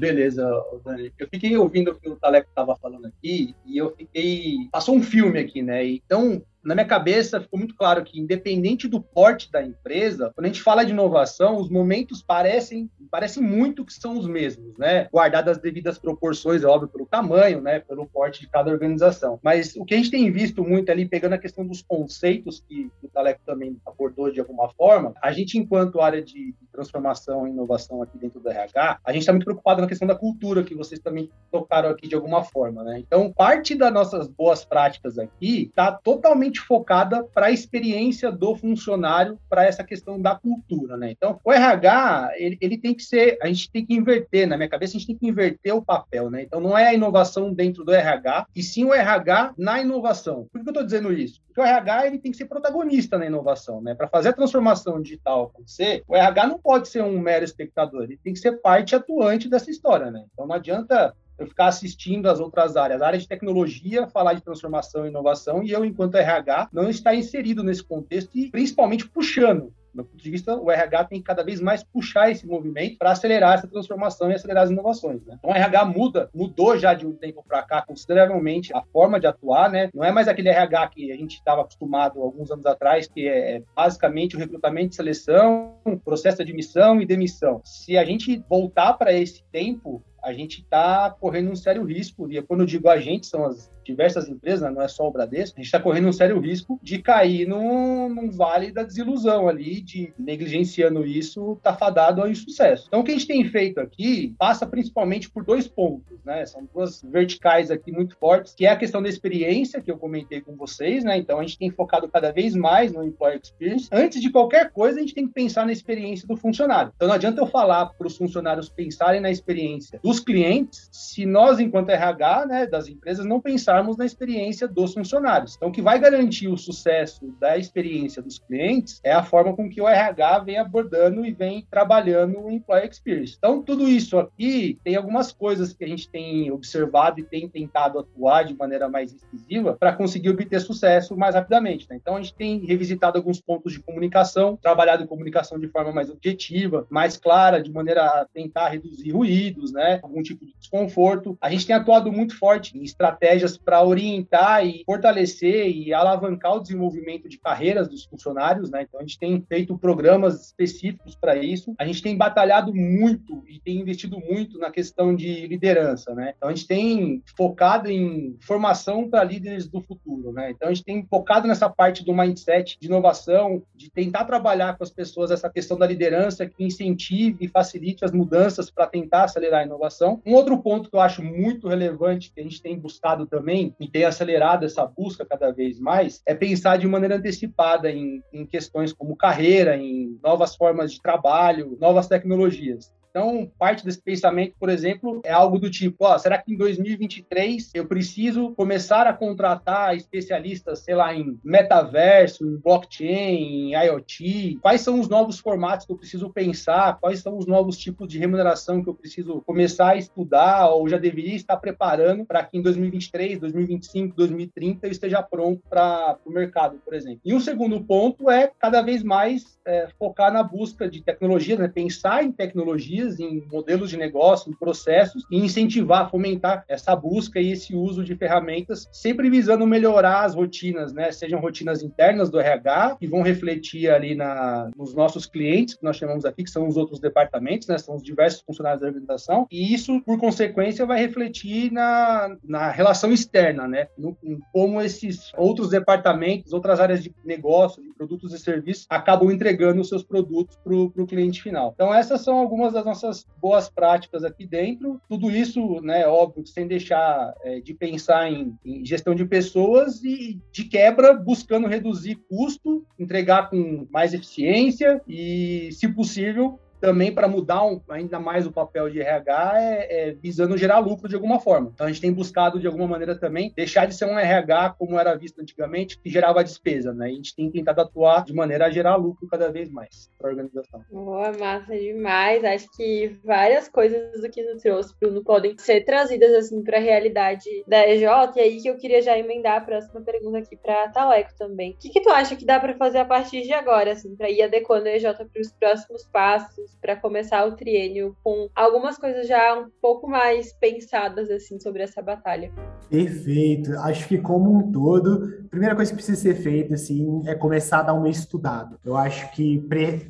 Beleza, 0.00 0.42
Dani. 0.82 1.12
Eu 1.18 1.28
fiquei 1.28 1.54
ouvindo 1.58 1.90
o 1.90 1.94
que 1.94 2.08
o 2.08 2.16
Taleco 2.16 2.48
estava 2.48 2.74
falando 2.76 3.04
aqui 3.04 3.54
e 3.66 3.76
eu 3.76 3.94
fiquei. 3.94 4.66
Passou 4.72 4.96
um 4.96 5.02
filme 5.02 5.38
aqui, 5.38 5.60
né? 5.60 5.84
Então, 5.86 6.42
na 6.62 6.74
minha 6.74 6.86
cabeça 6.86 7.40
ficou 7.40 7.58
muito 7.58 7.74
claro 7.74 8.04
que, 8.04 8.20
independente 8.20 8.86
do 8.86 9.00
porte 9.00 9.50
da 9.50 9.62
empresa, 9.62 10.32
quando 10.34 10.44
a 10.44 10.48
gente 10.48 10.62
fala 10.62 10.84
de 10.84 10.92
inovação, 10.92 11.56
os 11.56 11.70
momentos 11.70 12.22
parecem, 12.22 12.90
parecem 13.10 13.42
muito 13.42 13.84
que 13.84 13.92
são 13.92 14.18
os 14.18 14.26
mesmos, 14.26 14.76
né? 14.78 15.08
Guardadas 15.12 15.56
as 15.56 15.62
devidas 15.62 15.98
proporções, 15.98 16.62
é 16.62 16.66
óbvio, 16.66 16.88
pelo 16.88 17.06
tamanho, 17.06 17.60
né? 17.60 17.80
Pelo 17.80 18.06
porte 18.06 18.40
de 18.40 18.48
cada 18.48 18.70
organização. 18.70 19.38
Mas 19.42 19.74
o 19.76 19.84
que 19.84 19.94
a 19.94 19.96
gente 19.96 20.10
tem 20.10 20.30
visto 20.30 20.62
muito 20.62 20.90
ali, 20.90 21.06
pegando 21.06 21.34
a 21.34 21.38
questão 21.38 21.66
dos 21.66 21.82
conceitos 21.82 22.62
que, 22.68 22.90
o 23.02 23.08
Taleco 23.08 23.40
também 23.44 23.76
abordou 23.86 24.30
de 24.30 24.40
alguma 24.40 24.68
forma, 24.70 25.14
a 25.22 25.32
gente, 25.32 25.58
enquanto 25.58 26.00
área 26.00 26.22
de 26.22 26.54
transformação 26.72 27.46
e 27.46 27.50
inovação 27.50 28.02
aqui 28.02 28.16
dentro 28.18 28.40
do 28.40 28.48
RH, 28.48 29.00
a 29.04 29.12
gente 29.12 29.22
está 29.22 29.32
muito 29.32 29.44
preocupado 29.44 29.80
na 29.80 29.88
questão 29.88 30.06
da 30.06 30.14
cultura, 30.14 30.62
que 30.62 30.74
vocês 30.74 31.00
também 31.00 31.30
tocaram 31.50 31.88
aqui 31.90 32.06
de 32.06 32.14
alguma 32.14 32.44
forma, 32.44 32.84
né? 32.84 32.98
Então, 32.98 33.32
parte 33.32 33.74
das 33.74 33.92
nossas 33.92 34.28
boas 34.28 34.64
práticas 34.64 35.18
aqui 35.18 35.64
está 35.64 35.92
totalmente 35.92 36.49
focada 36.58 37.22
para 37.22 37.46
a 37.46 37.50
experiência 37.50 38.32
do 38.32 38.56
funcionário, 38.56 39.38
para 39.48 39.64
essa 39.64 39.84
questão 39.84 40.20
da 40.20 40.34
cultura, 40.34 40.96
né? 40.96 41.12
Então, 41.12 41.38
o 41.44 41.52
RH, 41.52 42.32
ele, 42.36 42.58
ele, 42.60 42.78
tem 42.78 42.94
que 42.94 43.02
ser, 43.02 43.38
a 43.40 43.46
gente 43.46 43.70
tem 43.70 43.86
que 43.86 43.94
inverter, 43.94 44.48
na 44.48 44.56
minha 44.56 44.68
cabeça, 44.68 44.96
a 44.96 44.98
gente 44.98 45.06
tem 45.06 45.16
que 45.16 45.28
inverter 45.28 45.74
o 45.74 45.84
papel, 45.84 46.30
né? 46.30 46.42
Então, 46.42 46.60
não 46.60 46.76
é 46.76 46.88
a 46.88 46.94
inovação 46.94 47.52
dentro 47.52 47.84
do 47.84 47.92
RH, 47.92 48.46
e 48.56 48.62
sim 48.62 48.84
o 48.84 48.94
RH 48.94 49.54
na 49.56 49.80
inovação. 49.80 50.46
Por 50.50 50.60
que 50.60 50.68
eu 50.68 50.72
estou 50.72 50.84
dizendo 50.84 51.12
isso? 51.12 51.40
Porque 51.46 51.60
o 51.60 51.64
RH, 51.64 52.06
ele 52.06 52.18
tem 52.18 52.32
que 52.32 52.38
ser 52.38 52.46
protagonista 52.46 53.18
na 53.18 53.26
inovação, 53.26 53.80
né? 53.80 53.94
Para 53.94 54.08
fazer 54.08 54.30
a 54.30 54.32
transformação 54.32 55.00
digital 55.00 55.44
acontecer, 55.44 56.02
o 56.08 56.16
RH 56.16 56.46
não 56.46 56.58
pode 56.58 56.88
ser 56.88 57.02
um 57.02 57.18
mero 57.18 57.44
espectador, 57.44 58.04
ele 58.04 58.18
tem 58.22 58.32
que 58.32 58.38
ser 58.38 58.60
parte 58.60 58.96
atuante 58.96 59.48
dessa 59.48 59.70
história, 59.70 60.10
né? 60.10 60.24
Então, 60.32 60.46
não 60.46 60.54
adianta 60.54 61.14
eu 61.40 61.46
ficar 61.46 61.66
assistindo 61.66 62.28
as 62.28 62.40
outras 62.40 62.76
áreas, 62.76 63.02
a 63.02 63.06
área 63.06 63.18
de 63.18 63.28
tecnologia, 63.28 64.06
falar 64.06 64.34
de 64.34 64.42
transformação 64.42 65.04
e 65.04 65.08
inovação, 65.08 65.62
e 65.62 65.70
eu, 65.70 65.84
enquanto 65.84 66.16
RH, 66.16 66.68
não 66.72 66.88
estar 66.88 67.14
inserido 67.14 67.62
nesse 67.62 67.82
contexto 67.82 68.30
e 68.36 68.50
principalmente 68.50 69.08
puxando 69.08 69.72
do 69.94 70.04
ponto 70.04 70.22
de 70.22 70.30
vista, 70.30 70.56
o 70.56 70.70
RH 70.70 71.04
tem 71.04 71.18
que 71.18 71.24
cada 71.24 71.42
vez 71.42 71.60
mais 71.60 71.82
puxar 71.82 72.30
esse 72.30 72.46
movimento 72.46 72.96
para 72.98 73.10
acelerar 73.10 73.54
essa 73.54 73.66
transformação 73.66 74.30
e 74.30 74.34
acelerar 74.34 74.64
as 74.64 74.70
inovações. 74.70 75.24
Né? 75.24 75.36
Então, 75.38 75.50
o 75.50 75.54
RH 75.54 75.84
muda, 75.86 76.30
mudou 76.34 76.78
já 76.78 76.94
de 76.94 77.06
um 77.06 77.12
tempo 77.12 77.44
para 77.46 77.62
cá 77.62 77.82
consideravelmente 77.82 78.74
a 78.74 78.82
forma 78.92 79.18
de 79.18 79.26
atuar, 79.26 79.70
né? 79.70 79.90
Não 79.92 80.04
é 80.04 80.12
mais 80.12 80.28
aquele 80.28 80.48
RH 80.48 80.88
que 80.88 81.12
a 81.12 81.16
gente 81.16 81.34
estava 81.34 81.62
acostumado 81.62 82.22
alguns 82.22 82.50
anos 82.50 82.66
atrás, 82.66 83.08
que 83.08 83.26
é 83.26 83.62
basicamente 83.74 84.36
o 84.36 84.38
recrutamento 84.38 84.92
e 84.92 84.96
seleção, 84.96 85.74
processo 86.04 86.38
de 86.38 86.44
admissão 86.44 87.00
e 87.00 87.06
demissão. 87.06 87.60
Se 87.64 87.98
a 87.98 88.04
gente 88.04 88.42
voltar 88.48 88.94
para 88.94 89.12
esse 89.12 89.42
tempo, 89.50 90.02
a 90.22 90.32
gente 90.32 90.60
está 90.60 91.10
correndo 91.10 91.50
um 91.50 91.56
sério 91.56 91.84
risco, 91.84 92.30
e 92.30 92.40
quando 92.42 92.60
eu 92.60 92.66
digo 92.66 92.88
a 92.88 92.98
gente, 92.98 93.26
são 93.26 93.44
as 93.44 93.70
diversas 93.84 94.28
empresas, 94.28 94.62
né? 94.62 94.70
não 94.70 94.82
é 94.82 94.88
só 94.88 95.06
o 95.06 95.10
Bradesco, 95.10 95.56
a 95.56 95.60
gente 95.60 95.66
está 95.66 95.80
correndo 95.80 96.08
um 96.08 96.12
sério 96.12 96.38
risco 96.38 96.78
de 96.82 97.00
cair 97.00 97.46
num, 97.46 98.08
num, 98.08 98.30
vale 98.30 98.72
da 98.72 98.82
desilusão 98.82 99.48
ali, 99.48 99.80
de 99.80 100.12
negligenciando 100.18 101.04
isso, 101.04 101.58
tá 101.62 101.74
fadado 101.74 102.20
ao 102.20 102.28
insucesso. 102.28 102.86
Então, 102.88 103.00
o 103.00 103.04
que 103.04 103.10
a 103.10 103.14
gente 103.14 103.26
tem 103.26 103.44
feito 103.44 103.80
aqui 103.80 104.34
passa 104.38 104.66
principalmente 104.66 105.30
por 105.30 105.44
dois 105.44 105.66
pontos, 105.66 106.18
né? 106.24 106.44
São 106.46 106.68
duas 106.72 107.02
verticais 107.02 107.70
aqui 107.70 107.90
muito 107.90 108.16
fortes, 108.16 108.54
que 108.54 108.66
é 108.66 108.70
a 108.70 108.76
questão 108.76 109.02
da 109.02 109.08
experiência, 109.08 109.80
que 109.80 109.90
eu 109.90 109.98
comentei 109.98 110.40
com 110.40 110.54
vocês, 110.54 111.04
né? 111.04 111.16
Então, 111.16 111.38
a 111.38 111.42
gente 111.42 111.58
tem 111.58 111.70
focado 111.70 112.08
cada 112.08 112.30
vez 112.32 112.54
mais 112.54 112.92
no 112.92 113.02
Employee 113.02 113.40
Experience. 113.42 113.88
Antes 113.92 114.20
de 114.20 114.30
qualquer 114.30 114.70
coisa, 114.70 114.98
a 114.98 115.00
gente 115.00 115.14
tem 115.14 115.26
que 115.26 115.32
pensar 115.32 115.66
na 115.66 115.72
experiência 115.72 116.26
do 116.26 116.36
funcionário. 116.36 116.92
Então, 116.94 117.08
não 117.08 117.14
adianta 117.14 117.40
eu 117.40 117.46
falar 117.46 117.86
para 117.86 118.06
os 118.06 118.16
funcionários 118.16 118.68
pensarem 118.68 119.20
na 119.20 119.30
experiência 119.30 120.00
dos 120.02 120.20
clientes, 120.20 120.88
se 120.92 121.26
nós, 121.26 121.58
enquanto 121.58 121.90
RH, 121.90 122.46
né, 122.46 122.66
das 122.66 122.88
empresas, 122.88 123.26
não 123.26 123.40
pensarmos 123.40 123.69
pensarmos 123.70 123.96
na 123.96 124.04
experiência 124.04 124.66
dos 124.66 124.94
funcionários. 124.94 125.54
Então, 125.54 125.68
o 125.68 125.72
que 125.72 125.80
vai 125.80 125.98
garantir 125.98 126.48
o 126.48 126.56
sucesso 126.56 127.32
da 127.38 127.56
experiência 127.56 128.20
dos 128.20 128.38
clientes 128.38 129.00
é 129.04 129.12
a 129.12 129.22
forma 129.22 129.54
com 129.54 129.68
que 129.68 129.80
o 129.80 129.88
RH 129.88 130.40
vem 130.40 130.58
abordando 130.58 131.24
e 131.24 131.32
vem 131.32 131.64
trabalhando 131.70 132.40
o 132.40 132.50
Employee 132.50 132.88
Experience. 132.88 133.36
Então, 133.38 133.62
tudo 133.62 133.88
isso 133.88 134.18
aqui 134.18 134.78
tem 134.82 134.96
algumas 134.96 135.32
coisas 135.32 135.72
que 135.72 135.84
a 135.84 135.88
gente 135.88 136.08
tem 136.08 136.50
observado 136.50 137.20
e 137.20 137.22
tem 137.22 137.48
tentado 137.48 137.98
atuar 137.98 138.44
de 138.44 138.54
maneira 138.54 138.88
mais 138.88 139.12
incisiva 139.12 139.76
para 139.78 139.92
conseguir 139.92 140.30
obter 140.30 140.60
sucesso 140.60 141.16
mais 141.16 141.36
rapidamente. 141.36 141.86
Né? 141.88 141.96
Então, 141.96 142.16
a 142.16 142.20
gente 142.20 142.34
tem 142.34 142.58
revisitado 142.64 143.18
alguns 143.18 143.40
pontos 143.40 143.72
de 143.72 143.80
comunicação, 143.80 144.56
trabalhado 144.56 145.06
comunicação 145.06 145.58
de 145.60 145.68
forma 145.68 145.92
mais 145.92 146.10
objetiva, 146.10 146.86
mais 146.90 147.16
clara, 147.16 147.62
de 147.62 147.70
maneira 147.70 148.04
a 148.04 148.26
tentar 148.26 148.68
reduzir 148.68 149.12
ruídos, 149.12 149.72
né? 149.72 150.00
algum 150.02 150.22
tipo 150.22 150.44
de 150.44 150.54
desconforto. 150.58 151.38
A 151.40 151.50
gente 151.50 151.66
tem 151.66 151.76
atuado 151.76 152.10
muito 152.10 152.36
forte 152.36 152.76
em 152.76 152.82
estratégias 152.82 153.59
para 153.64 153.84
orientar 153.84 154.66
e 154.66 154.82
fortalecer 154.84 155.68
e 155.68 155.92
alavancar 155.92 156.56
o 156.56 156.60
desenvolvimento 156.60 157.28
de 157.28 157.38
carreiras 157.38 157.88
dos 157.88 158.04
funcionários, 158.04 158.70
né? 158.70 158.82
Então 158.82 159.00
a 159.00 159.02
gente 159.02 159.18
tem 159.18 159.44
feito 159.48 159.78
programas 159.78 160.46
específicos 160.46 161.14
para 161.14 161.36
isso. 161.36 161.74
A 161.78 161.86
gente 161.86 162.02
tem 162.02 162.16
batalhado 162.16 162.74
muito 162.74 163.42
e 163.46 163.60
tem 163.60 163.80
investido 163.80 164.18
muito 164.18 164.58
na 164.58 164.70
questão 164.70 165.14
de 165.14 165.46
liderança, 165.46 166.14
né? 166.14 166.34
Então 166.36 166.48
a 166.48 166.54
gente 166.54 166.66
tem 166.66 167.22
focado 167.36 167.90
em 167.90 168.36
formação 168.40 169.08
para 169.08 169.24
líderes 169.24 169.68
do 169.68 169.80
futuro, 169.80 170.32
né? 170.32 170.50
Então 170.50 170.68
a 170.68 170.72
gente 170.72 170.84
tem 170.84 171.06
focado 171.08 171.46
nessa 171.46 171.68
parte 171.68 172.04
do 172.04 172.14
mindset 172.14 172.78
de 172.80 172.86
inovação, 172.86 173.62
de 173.74 173.90
tentar 173.90 174.24
trabalhar 174.24 174.76
com 174.76 174.84
as 174.84 174.90
pessoas 174.90 175.30
essa 175.30 175.50
questão 175.50 175.78
da 175.78 175.86
liderança 175.86 176.46
que 176.46 176.64
incentive 176.64 177.44
e 177.44 177.48
facilite 177.48 178.04
as 178.04 178.12
mudanças 178.12 178.70
para 178.70 178.86
tentar 178.86 179.24
acelerar 179.24 179.60
a 179.60 179.66
inovação. 179.66 180.20
Um 180.24 180.34
outro 180.34 180.58
ponto 180.58 180.90
que 180.90 180.96
eu 180.96 181.00
acho 181.00 181.22
muito 181.22 181.68
relevante 181.68 182.32
que 182.32 182.40
a 182.40 182.42
gente 182.42 182.62
tem 182.62 182.78
buscado 182.78 183.26
também 183.26 183.49
também, 183.50 183.74
e 183.80 183.88
tem 183.88 184.04
acelerado 184.04 184.64
essa 184.64 184.86
busca 184.86 185.26
cada 185.26 185.50
vez 185.50 185.80
mais, 185.80 186.22
é 186.24 186.34
pensar 186.34 186.78
de 186.78 186.86
maneira 186.86 187.16
antecipada 187.16 187.90
em, 187.90 188.22
em 188.32 188.46
questões 188.46 188.92
como 188.92 189.16
carreira, 189.16 189.76
em 189.76 190.18
novas 190.22 190.54
formas 190.54 190.92
de 190.92 191.02
trabalho, 191.02 191.76
novas 191.80 192.06
tecnologias. 192.06 192.92
Então, 193.10 193.50
parte 193.58 193.84
desse 193.84 194.00
pensamento, 194.00 194.54
por 194.58 194.68
exemplo, 194.68 195.20
é 195.24 195.32
algo 195.32 195.58
do 195.58 195.68
tipo: 195.68 196.04
ó, 196.04 196.16
será 196.16 196.38
que 196.38 196.52
em 196.52 196.56
2023 196.56 197.72
eu 197.74 197.86
preciso 197.86 198.54
começar 198.54 199.06
a 199.06 199.12
contratar 199.12 199.96
especialistas, 199.96 200.80
sei 200.80 200.94
lá, 200.94 201.14
em 201.14 201.38
metaverso, 201.44 202.46
em 202.46 202.56
blockchain, 202.56 203.72
em 203.72 203.74
IoT? 203.74 204.58
Quais 204.62 204.80
são 204.80 205.00
os 205.00 205.08
novos 205.08 205.40
formatos 205.40 205.86
que 205.86 205.92
eu 205.92 205.98
preciso 205.98 206.30
pensar? 206.30 206.98
Quais 207.00 207.18
são 207.18 207.36
os 207.36 207.46
novos 207.46 207.76
tipos 207.76 208.06
de 208.06 208.18
remuneração 208.18 208.82
que 208.82 208.88
eu 208.88 208.94
preciso 208.94 209.42
começar 209.42 209.90
a 209.90 209.96
estudar 209.96 210.68
ou 210.68 210.88
já 210.88 210.96
deveria 210.96 211.34
estar 211.34 211.56
preparando 211.56 212.24
para 212.24 212.44
que 212.44 212.56
em 212.56 212.62
2023, 212.62 213.40
2025, 213.40 214.14
2030 214.14 214.86
eu 214.86 214.90
esteja 214.90 215.22
pronto 215.22 215.62
para 215.68 216.16
o 216.24 216.30
mercado, 216.30 216.78
por 216.84 216.94
exemplo? 216.94 217.20
E 217.24 217.34
um 217.34 217.40
segundo 217.40 217.82
ponto 217.82 218.30
é 218.30 218.52
cada 218.58 218.82
vez 218.82 219.02
mais 219.02 219.58
é, 219.66 219.88
focar 219.98 220.32
na 220.32 220.42
busca 220.44 220.88
de 220.88 221.02
tecnologia, 221.02 221.56
né? 221.56 221.68
pensar 221.68 222.22
em 222.22 222.30
tecnologia 222.30 222.99
tecnologias, 223.00 223.20
em 223.20 223.46
modelos 223.50 223.90
de 223.90 223.96
negócio, 223.96 224.50
em 224.50 224.54
processos 224.54 225.24
e 225.30 225.38
incentivar, 225.38 226.10
fomentar 226.10 226.64
essa 226.68 226.94
busca 226.94 227.40
e 227.40 227.52
esse 227.52 227.74
uso 227.74 228.04
de 228.04 228.14
ferramentas, 228.14 228.88
sempre 228.92 229.30
visando 229.30 229.66
melhorar 229.66 230.24
as 230.24 230.34
rotinas, 230.34 230.92
né? 230.92 231.10
Sejam 231.12 231.40
rotinas 231.40 231.82
internas 231.82 232.30
do 232.30 232.38
RH, 232.38 232.96
que 232.98 233.06
vão 233.06 233.22
refletir 233.22 233.90
ali 233.90 234.14
na, 234.14 234.70
nos 234.76 234.94
nossos 234.94 235.26
clientes, 235.26 235.74
que 235.74 235.84
nós 235.84 235.96
chamamos 235.96 236.24
aqui, 236.24 236.44
que 236.44 236.50
são 236.50 236.68
os 236.68 236.76
outros 236.76 237.00
departamentos, 237.00 237.68
né? 237.68 237.78
São 237.78 237.96
os 237.96 238.02
diversos 238.02 238.42
funcionários 238.42 238.80
da 238.80 238.88
organização, 238.88 239.46
e 239.50 239.72
isso, 239.72 240.00
por 240.02 240.18
consequência, 240.18 240.86
vai 240.86 240.98
refletir 240.98 241.72
na, 241.72 242.36
na 242.44 242.70
relação 242.70 243.12
externa, 243.12 243.66
né? 243.66 243.88
No, 243.96 244.16
como 244.52 244.80
esses 244.80 245.32
outros 245.36 245.70
departamentos, 245.70 246.52
outras 246.52 246.80
áreas 246.80 247.02
de 247.02 247.14
negócio, 247.24 247.82
de 247.82 247.90
produtos 247.94 248.32
e 248.32 248.38
serviços, 248.38 248.86
acabam 248.88 249.30
entregando 249.30 249.80
os 249.80 249.88
seus 249.88 250.02
produtos 250.02 250.58
para 250.62 250.74
o 250.74 251.06
cliente 251.06 251.42
final. 251.42 251.72
Então, 251.74 251.94
essas 251.94 252.20
são 252.22 252.38
algumas 252.38 252.72
das 252.72 252.84
nossas 252.90 253.26
boas 253.40 253.68
práticas 253.68 254.24
aqui 254.24 254.44
dentro. 254.44 255.00
Tudo 255.08 255.30
isso, 255.30 255.80
né, 255.80 256.06
óbvio, 256.06 256.46
sem 256.46 256.66
deixar 256.66 257.34
é, 257.42 257.60
de 257.60 257.72
pensar 257.72 258.30
em, 258.30 258.54
em, 258.64 258.84
gestão 258.84 259.14
de 259.14 259.24
pessoas 259.24 260.02
e, 260.02 260.40
de 260.52 260.64
quebra, 260.64 261.14
buscando 261.14 261.68
reduzir 261.68 262.16
custo, 262.28 262.84
entregar 262.98 263.48
com 263.48 263.86
mais 263.90 264.12
eficiência 264.12 265.00
e, 265.06 265.70
se 265.72 265.88
possível, 265.88 266.58
também 266.80 267.12
para 267.12 267.28
mudar 267.28 267.64
um, 267.64 267.80
ainda 267.88 268.18
mais 268.18 268.46
o 268.46 268.52
papel 268.52 268.90
de 268.90 269.00
RH 269.00 269.52
é, 269.56 270.08
é, 270.08 270.12
visando 270.12 270.56
gerar 270.56 270.78
lucro 270.78 271.08
de 271.08 271.14
alguma 271.14 271.38
forma. 271.38 271.70
Então 271.74 271.86
a 271.86 271.90
gente 271.90 272.00
tem 272.00 272.12
buscado 272.12 272.58
de 272.58 272.66
alguma 272.66 272.86
maneira 272.86 273.18
também 273.18 273.52
deixar 273.54 273.86
de 273.86 273.94
ser 273.94 274.06
um 274.06 274.18
RH 274.18 274.70
como 274.78 274.98
era 274.98 275.14
visto 275.14 275.40
antigamente, 275.40 275.98
que 275.98 276.10
gerava 276.10 276.42
despesa, 276.42 276.92
né? 276.92 277.06
A 277.06 277.12
gente 277.12 277.34
tem 277.34 277.50
tentado 277.50 277.80
atuar 277.80 278.24
de 278.24 278.34
maneira 278.34 278.66
a 278.66 278.70
gerar 278.70 278.96
lucro 278.96 279.28
cada 279.28 279.50
vez 279.50 279.70
mais 279.70 280.10
para 280.18 280.28
a 280.28 280.32
organização. 280.32 280.82
Boa, 280.90 281.32
massa 281.32 281.76
demais. 281.76 282.44
Acho 282.44 282.66
que 282.76 283.18
várias 283.24 283.68
coisas 283.68 284.20
do 284.20 284.30
que 284.30 284.42
tu 284.42 284.58
trouxe, 284.58 284.94
Bruno, 285.00 285.22
podem 285.22 285.56
ser 285.58 285.84
trazidas 285.84 286.32
assim 286.34 286.62
para 286.62 286.78
a 286.78 286.80
realidade 286.80 287.44
da 287.66 287.86
EJ. 287.88 288.02
E 288.36 288.40
aí 288.40 288.60
que 288.60 288.68
eu 288.68 288.76
queria 288.76 289.02
já 289.02 289.18
emendar 289.18 289.58
a 289.58 289.60
próxima 289.60 290.00
pergunta 290.00 290.38
aqui 290.38 290.56
para 290.56 290.88
Taleco 290.88 291.30
também. 291.36 291.72
O 291.72 291.76
que, 291.76 291.90
que 291.90 292.00
tu 292.00 292.10
acha 292.10 292.36
que 292.36 292.44
dá 292.44 292.58
para 292.58 292.76
fazer 292.76 292.98
a 292.98 293.04
partir 293.04 293.42
de 293.42 293.52
agora, 293.52 293.92
assim, 293.92 294.14
para 294.16 294.30
ir 294.30 294.42
adequando 294.42 294.88
a 294.88 294.92
EJ 294.92 295.04
para 295.16 295.40
os 295.40 295.52
próximos 295.52 296.04
passos? 296.06 296.69
Para 296.80 296.96
começar 296.96 297.46
o 297.46 297.56
triênio 297.56 298.16
com 298.22 298.48
algumas 298.54 298.98
coisas 298.98 299.26
já 299.26 299.58
um 299.58 299.70
pouco 299.80 300.08
mais 300.08 300.52
pensadas 300.54 301.30
assim 301.30 301.58
sobre 301.58 301.82
essa 301.82 302.02
batalha. 302.02 302.52
Perfeito. 302.88 303.72
Acho 303.78 304.08
que 304.08 304.18
como 304.18 304.52
um 304.52 304.72
todo, 304.72 305.40
a 305.44 305.48
primeira 305.48 305.74
coisa 305.74 305.90
que 305.90 305.96
precisa 305.96 306.20
ser 306.20 306.34
feita 306.34 306.74
assim 306.74 307.22
é 307.26 307.34
começar 307.34 307.80
a 307.80 307.84
dar 307.84 307.94
uma 307.94 308.08
estudada. 308.08 308.78
Eu 308.84 308.96
acho 308.96 309.30
que 309.32 309.62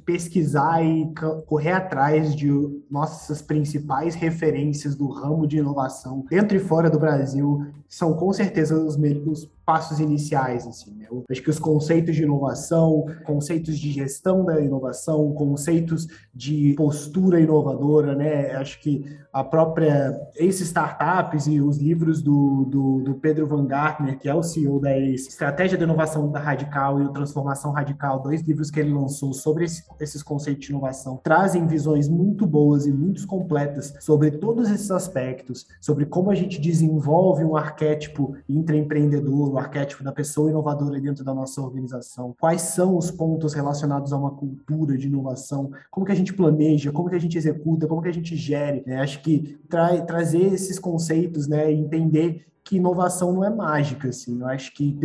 pesquisar 0.04 0.82
e 0.84 1.12
correr 1.46 1.72
atrás 1.72 2.34
de 2.34 2.50
nossas 2.90 3.42
principais 3.42 4.14
referências 4.14 4.94
do 4.94 5.08
ramo 5.08 5.46
de 5.46 5.58
inovação 5.58 6.24
dentro 6.28 6.56
e 6.56 6.60
fora 6.60 6.88
do 6.88 6.98
Brasil 6.98 7.66
são 7.90 8.14
com 8.14 8.32
certeza 8.32 8.78
os, 8.78 8.96
os 8.96 9.50
passos 9.70 10.00
iniciais, 10.00 10.66
assim, 10.66 10.92
né? 10.94 11.06
Eu 11.08 11.24
acho 11.30 11.42
que 11.42 11.50
os 11.50 11.58
conceitos 11.58 12.16
de 12.16 12.24
inovação, 12.24 13.06
conceitos 13.24 13.78
de 13.78 13.92
gestão 13.92 14.44
da 14.44 14.60
inovação, 14.60 15.32
conceitos 15.32 16.08
de 16.34 16.74
postura 16.76 17.40
inovadora, 17.40 18.16
né? 18.16 18.52
Acho 18.56 18.80
que 18.80 19.04
a 19.32 19.44
própria 19.44 20.20
Ace 20.36 20.64
Startups 20.64 21.46
e 21.46 21.60
os 21.60 21.78
livros 21.78 22.20
do, 22.20 22.64
do, 22.64 23.02
do, 23.02 23.14
Pedro 23.14 23.46
Van 23.46 23.64
Gartner, 23.64 24.18
que 24.18 24.28
é 24.28 24.34
o 24.34 24.42
CEO 24.42 24.80
da 24.80 24.96
Ace, 24.96 25.28
Estratégia 25.28 25.78
de 25.78 25.84
Inovação 25.84 26.30
da 26.32 26.40
Radical 26.40 27.00
e 27.02 27.12
Transformação 27.12 27.70
Radical, 27.70 28.20
dois 28.20 28.42
livros 28.42 28.72
que 28.72 28.80
ele 28.80 28.92
lançou 28.92 29.32
sobre 29.32 29.66
esse, 29.66 29.84
esses 30.00 30.22
conceitos 30.22 30.66
de 30.66 30.72
inovação, 30.72 31.20
trazem 31.22 31.66
visões 31.66 32.08
muito 32.08 32.44
boas 32.44 32.86
e 32.86 32.92
muito 32.92 33.24
completas 33.26 33.94
sobre 34.00 34.32
todos 34.32 34.68
esses 34.68 34.90
aspectos, 34.90 35.66
sobre 35.80 36.06
como 36.06 36.30
a 36.30 36.34
gente 36.34 36.60
desenvolve 36.60 37.44
um 37.44 37.56
arquétipo 37.80 38.36
intraempreendedor, 38.48 39.52
o 39.52 39.58
arquétipo 39.58 40.04
da 40.04 40.12
pessoa 40.12 40.50
inovadora 40.50 41.00
dentro 41.00 41.24
da 41.24 41.32
nossa 41.32 41.60
organização, 41.62 42.34
quais 42.38 42.60
são 42.62 42.96
os 42.96 43.10
pontos 43.10 43.54
relacionados 43.54 44.12
a 44.12 44.18
uma 44.18 44.32
cultura 44.32 44.96
de 44.98 45.06
inovação, 45.06 45.70
como 45.90 46.04
que 46.04 46.12
a 46.12 46.14
gente 46.14 46.34
planeja, 46.34 46.92
como 46.92 47.08
que 47.08 47.16
a 47.16 47.20
gente 47.20 47.38
executa, 47.38 47.86
como 47.86 48.02
que 48.02 48.08
a 48.08 48.12
gente 48.14 48.36
gere. 48.36 48.82
Né? 48.86 49.00
Acho 49.00 49.22
que 49.22 49.58
tra 49.68 50.00
trazer 50.02 50.52
esses 50.52 50.78
conceitos, 50.78 51.48
né, 51.48 51.72
entender 51.72 52.46
que 52.62 52.76
inovação 52.76 53.32
não 53.32 53.44
é 53.44 53.50
mágica, 53.50 54.08
assim. 54.08 54.40
Eu 54.40 54.46
acho 54.46 54.74
que 54.74 54.96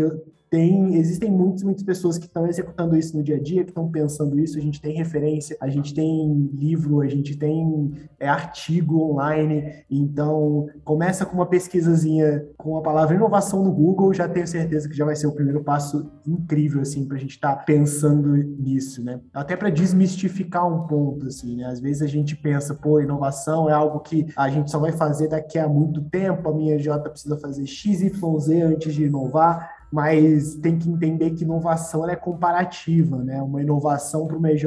tem, 0.55 0.95
existem 0.95 1.29
muitas, 1.29 1.63
muitas 1.63 1.83
pessoas 1.83 2.17
que 2.17 2.27
estão 2.27 2.47
executando 2.47 2.95
isso 2.95 3.17
no 3.17 3.21
dia 3.21 3.35
a 3.35 3.41
dia, 3.41 3.65
que 3.65 3.71
estão 3.71 3.91
pensando 3.91 4.39
isso. 4.39 4.57
A 4.57 4.61
gente 4.61 4.79
tem 4.79 4.95
referência, 4.95 5.57
a 5.59 5.67
gente 5.67 5.93
tem 5.93 6.49
livro, 6.53 7.01
a 7.01 7.07
gente 7.09 7.35
tem 7.35 7.91
é, 8.17 8.29
artigo 8.29 9.01
online. 9.11 9.83
Então, 9.91 10.67
começa 10.85 11.25
com 11.25 11.35
uma 11.35 11.45
pesquisazinha 11.45 12.47
com 12.55 12.77
a 12.77 12.81
palavra 12.81 13.17
inovação 13.17 13.65
no 13.65 13.71
Google, 13.73 14.13
já 14.13 14.29
tenho 14.29 14.47
certeza 14.47 14.87
que 14.87 14.95
já 14.95 15.03
vai 15.03 15.17
ser 15.17 15.27
o 15.27 15.33
primeiro 15.33 15.61
passo 15.61 16.09
incrível, 16.25 16.81
assim, 16.81 17.05
para 17.05 17.17
a 17.17 17.19
gente 17.19 17.31
estar 17.31 17.57
tá 17.57 17.63
pensando 17.63 18.33
nisso, 18.37 19.03
né? 19.03 19.19
Até 19.33 19.57
para 19.57 19.69
desmistificar 19.69 20.65
um 20.65 20.87
ponto, 20.87 21.27
assim, 21.27 21.57
né? 21.57 21.65
Às 21.65 21.81
vezes 21.81 22.01
a 22.01 22.07
gente 22.07 22.33
pensa, 22.33 22.73
pô, 22.73 23.01
inovação 23.01 23.69
é 23.69 23.73
algo 23.73 23.99
que 23.99 24.25
a 24.37 24.49
gente 24.49 24.71
só 24.71 24.79
vai 24.79 24.93
fazer 24.93 25.27
daqui 25.27 25.59
a 25.59 25.67
muito 25.67 26.01
tempo, 26.03 26.47
a 26.47 26.53
minha 26.53 26.79
J 26.79 27.09
precisa 27.09 27.37
fazer 27.37 27.65
X, 27.65 28.01
Y, 28.01 28.39
Z 28.39 28.61
antes 28.61 28.93
de 28.93 29.03
inovar 29.03 29.74
mas 29.95 30.55
tem 30.55 30.77
que 30.77 30.89
entender 30.89 31.31
que 31.31 31.45
inovação 31.45 32.05
é 32.09 32.17
comparativa, 32.17 33.23
né? 33.23 33.41
Uma 33.41 33.61
inovação 33.61 34.27
para 34.27 34.35
uma 34.35 34.51
EJ, 34.51 34.65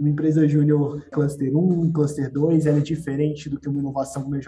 uma 0.00 0.08
empresa 0.08 0.48
júnior 0.48 1.04
cluster 1.12 1.54
1, 1.54 1.92
cluster 1.92 2.32
2, 2.32 2.64
ela 2.64 2.78
é 2.78 2.80
diferente 2.80 3.50
do 3.50 3.60
que 3.60 3.68
uma 3.68 3.78
inovação 3.78 4.22
para 4.22 4.28
uma 4.28 4.38
EJ 4.38 4.46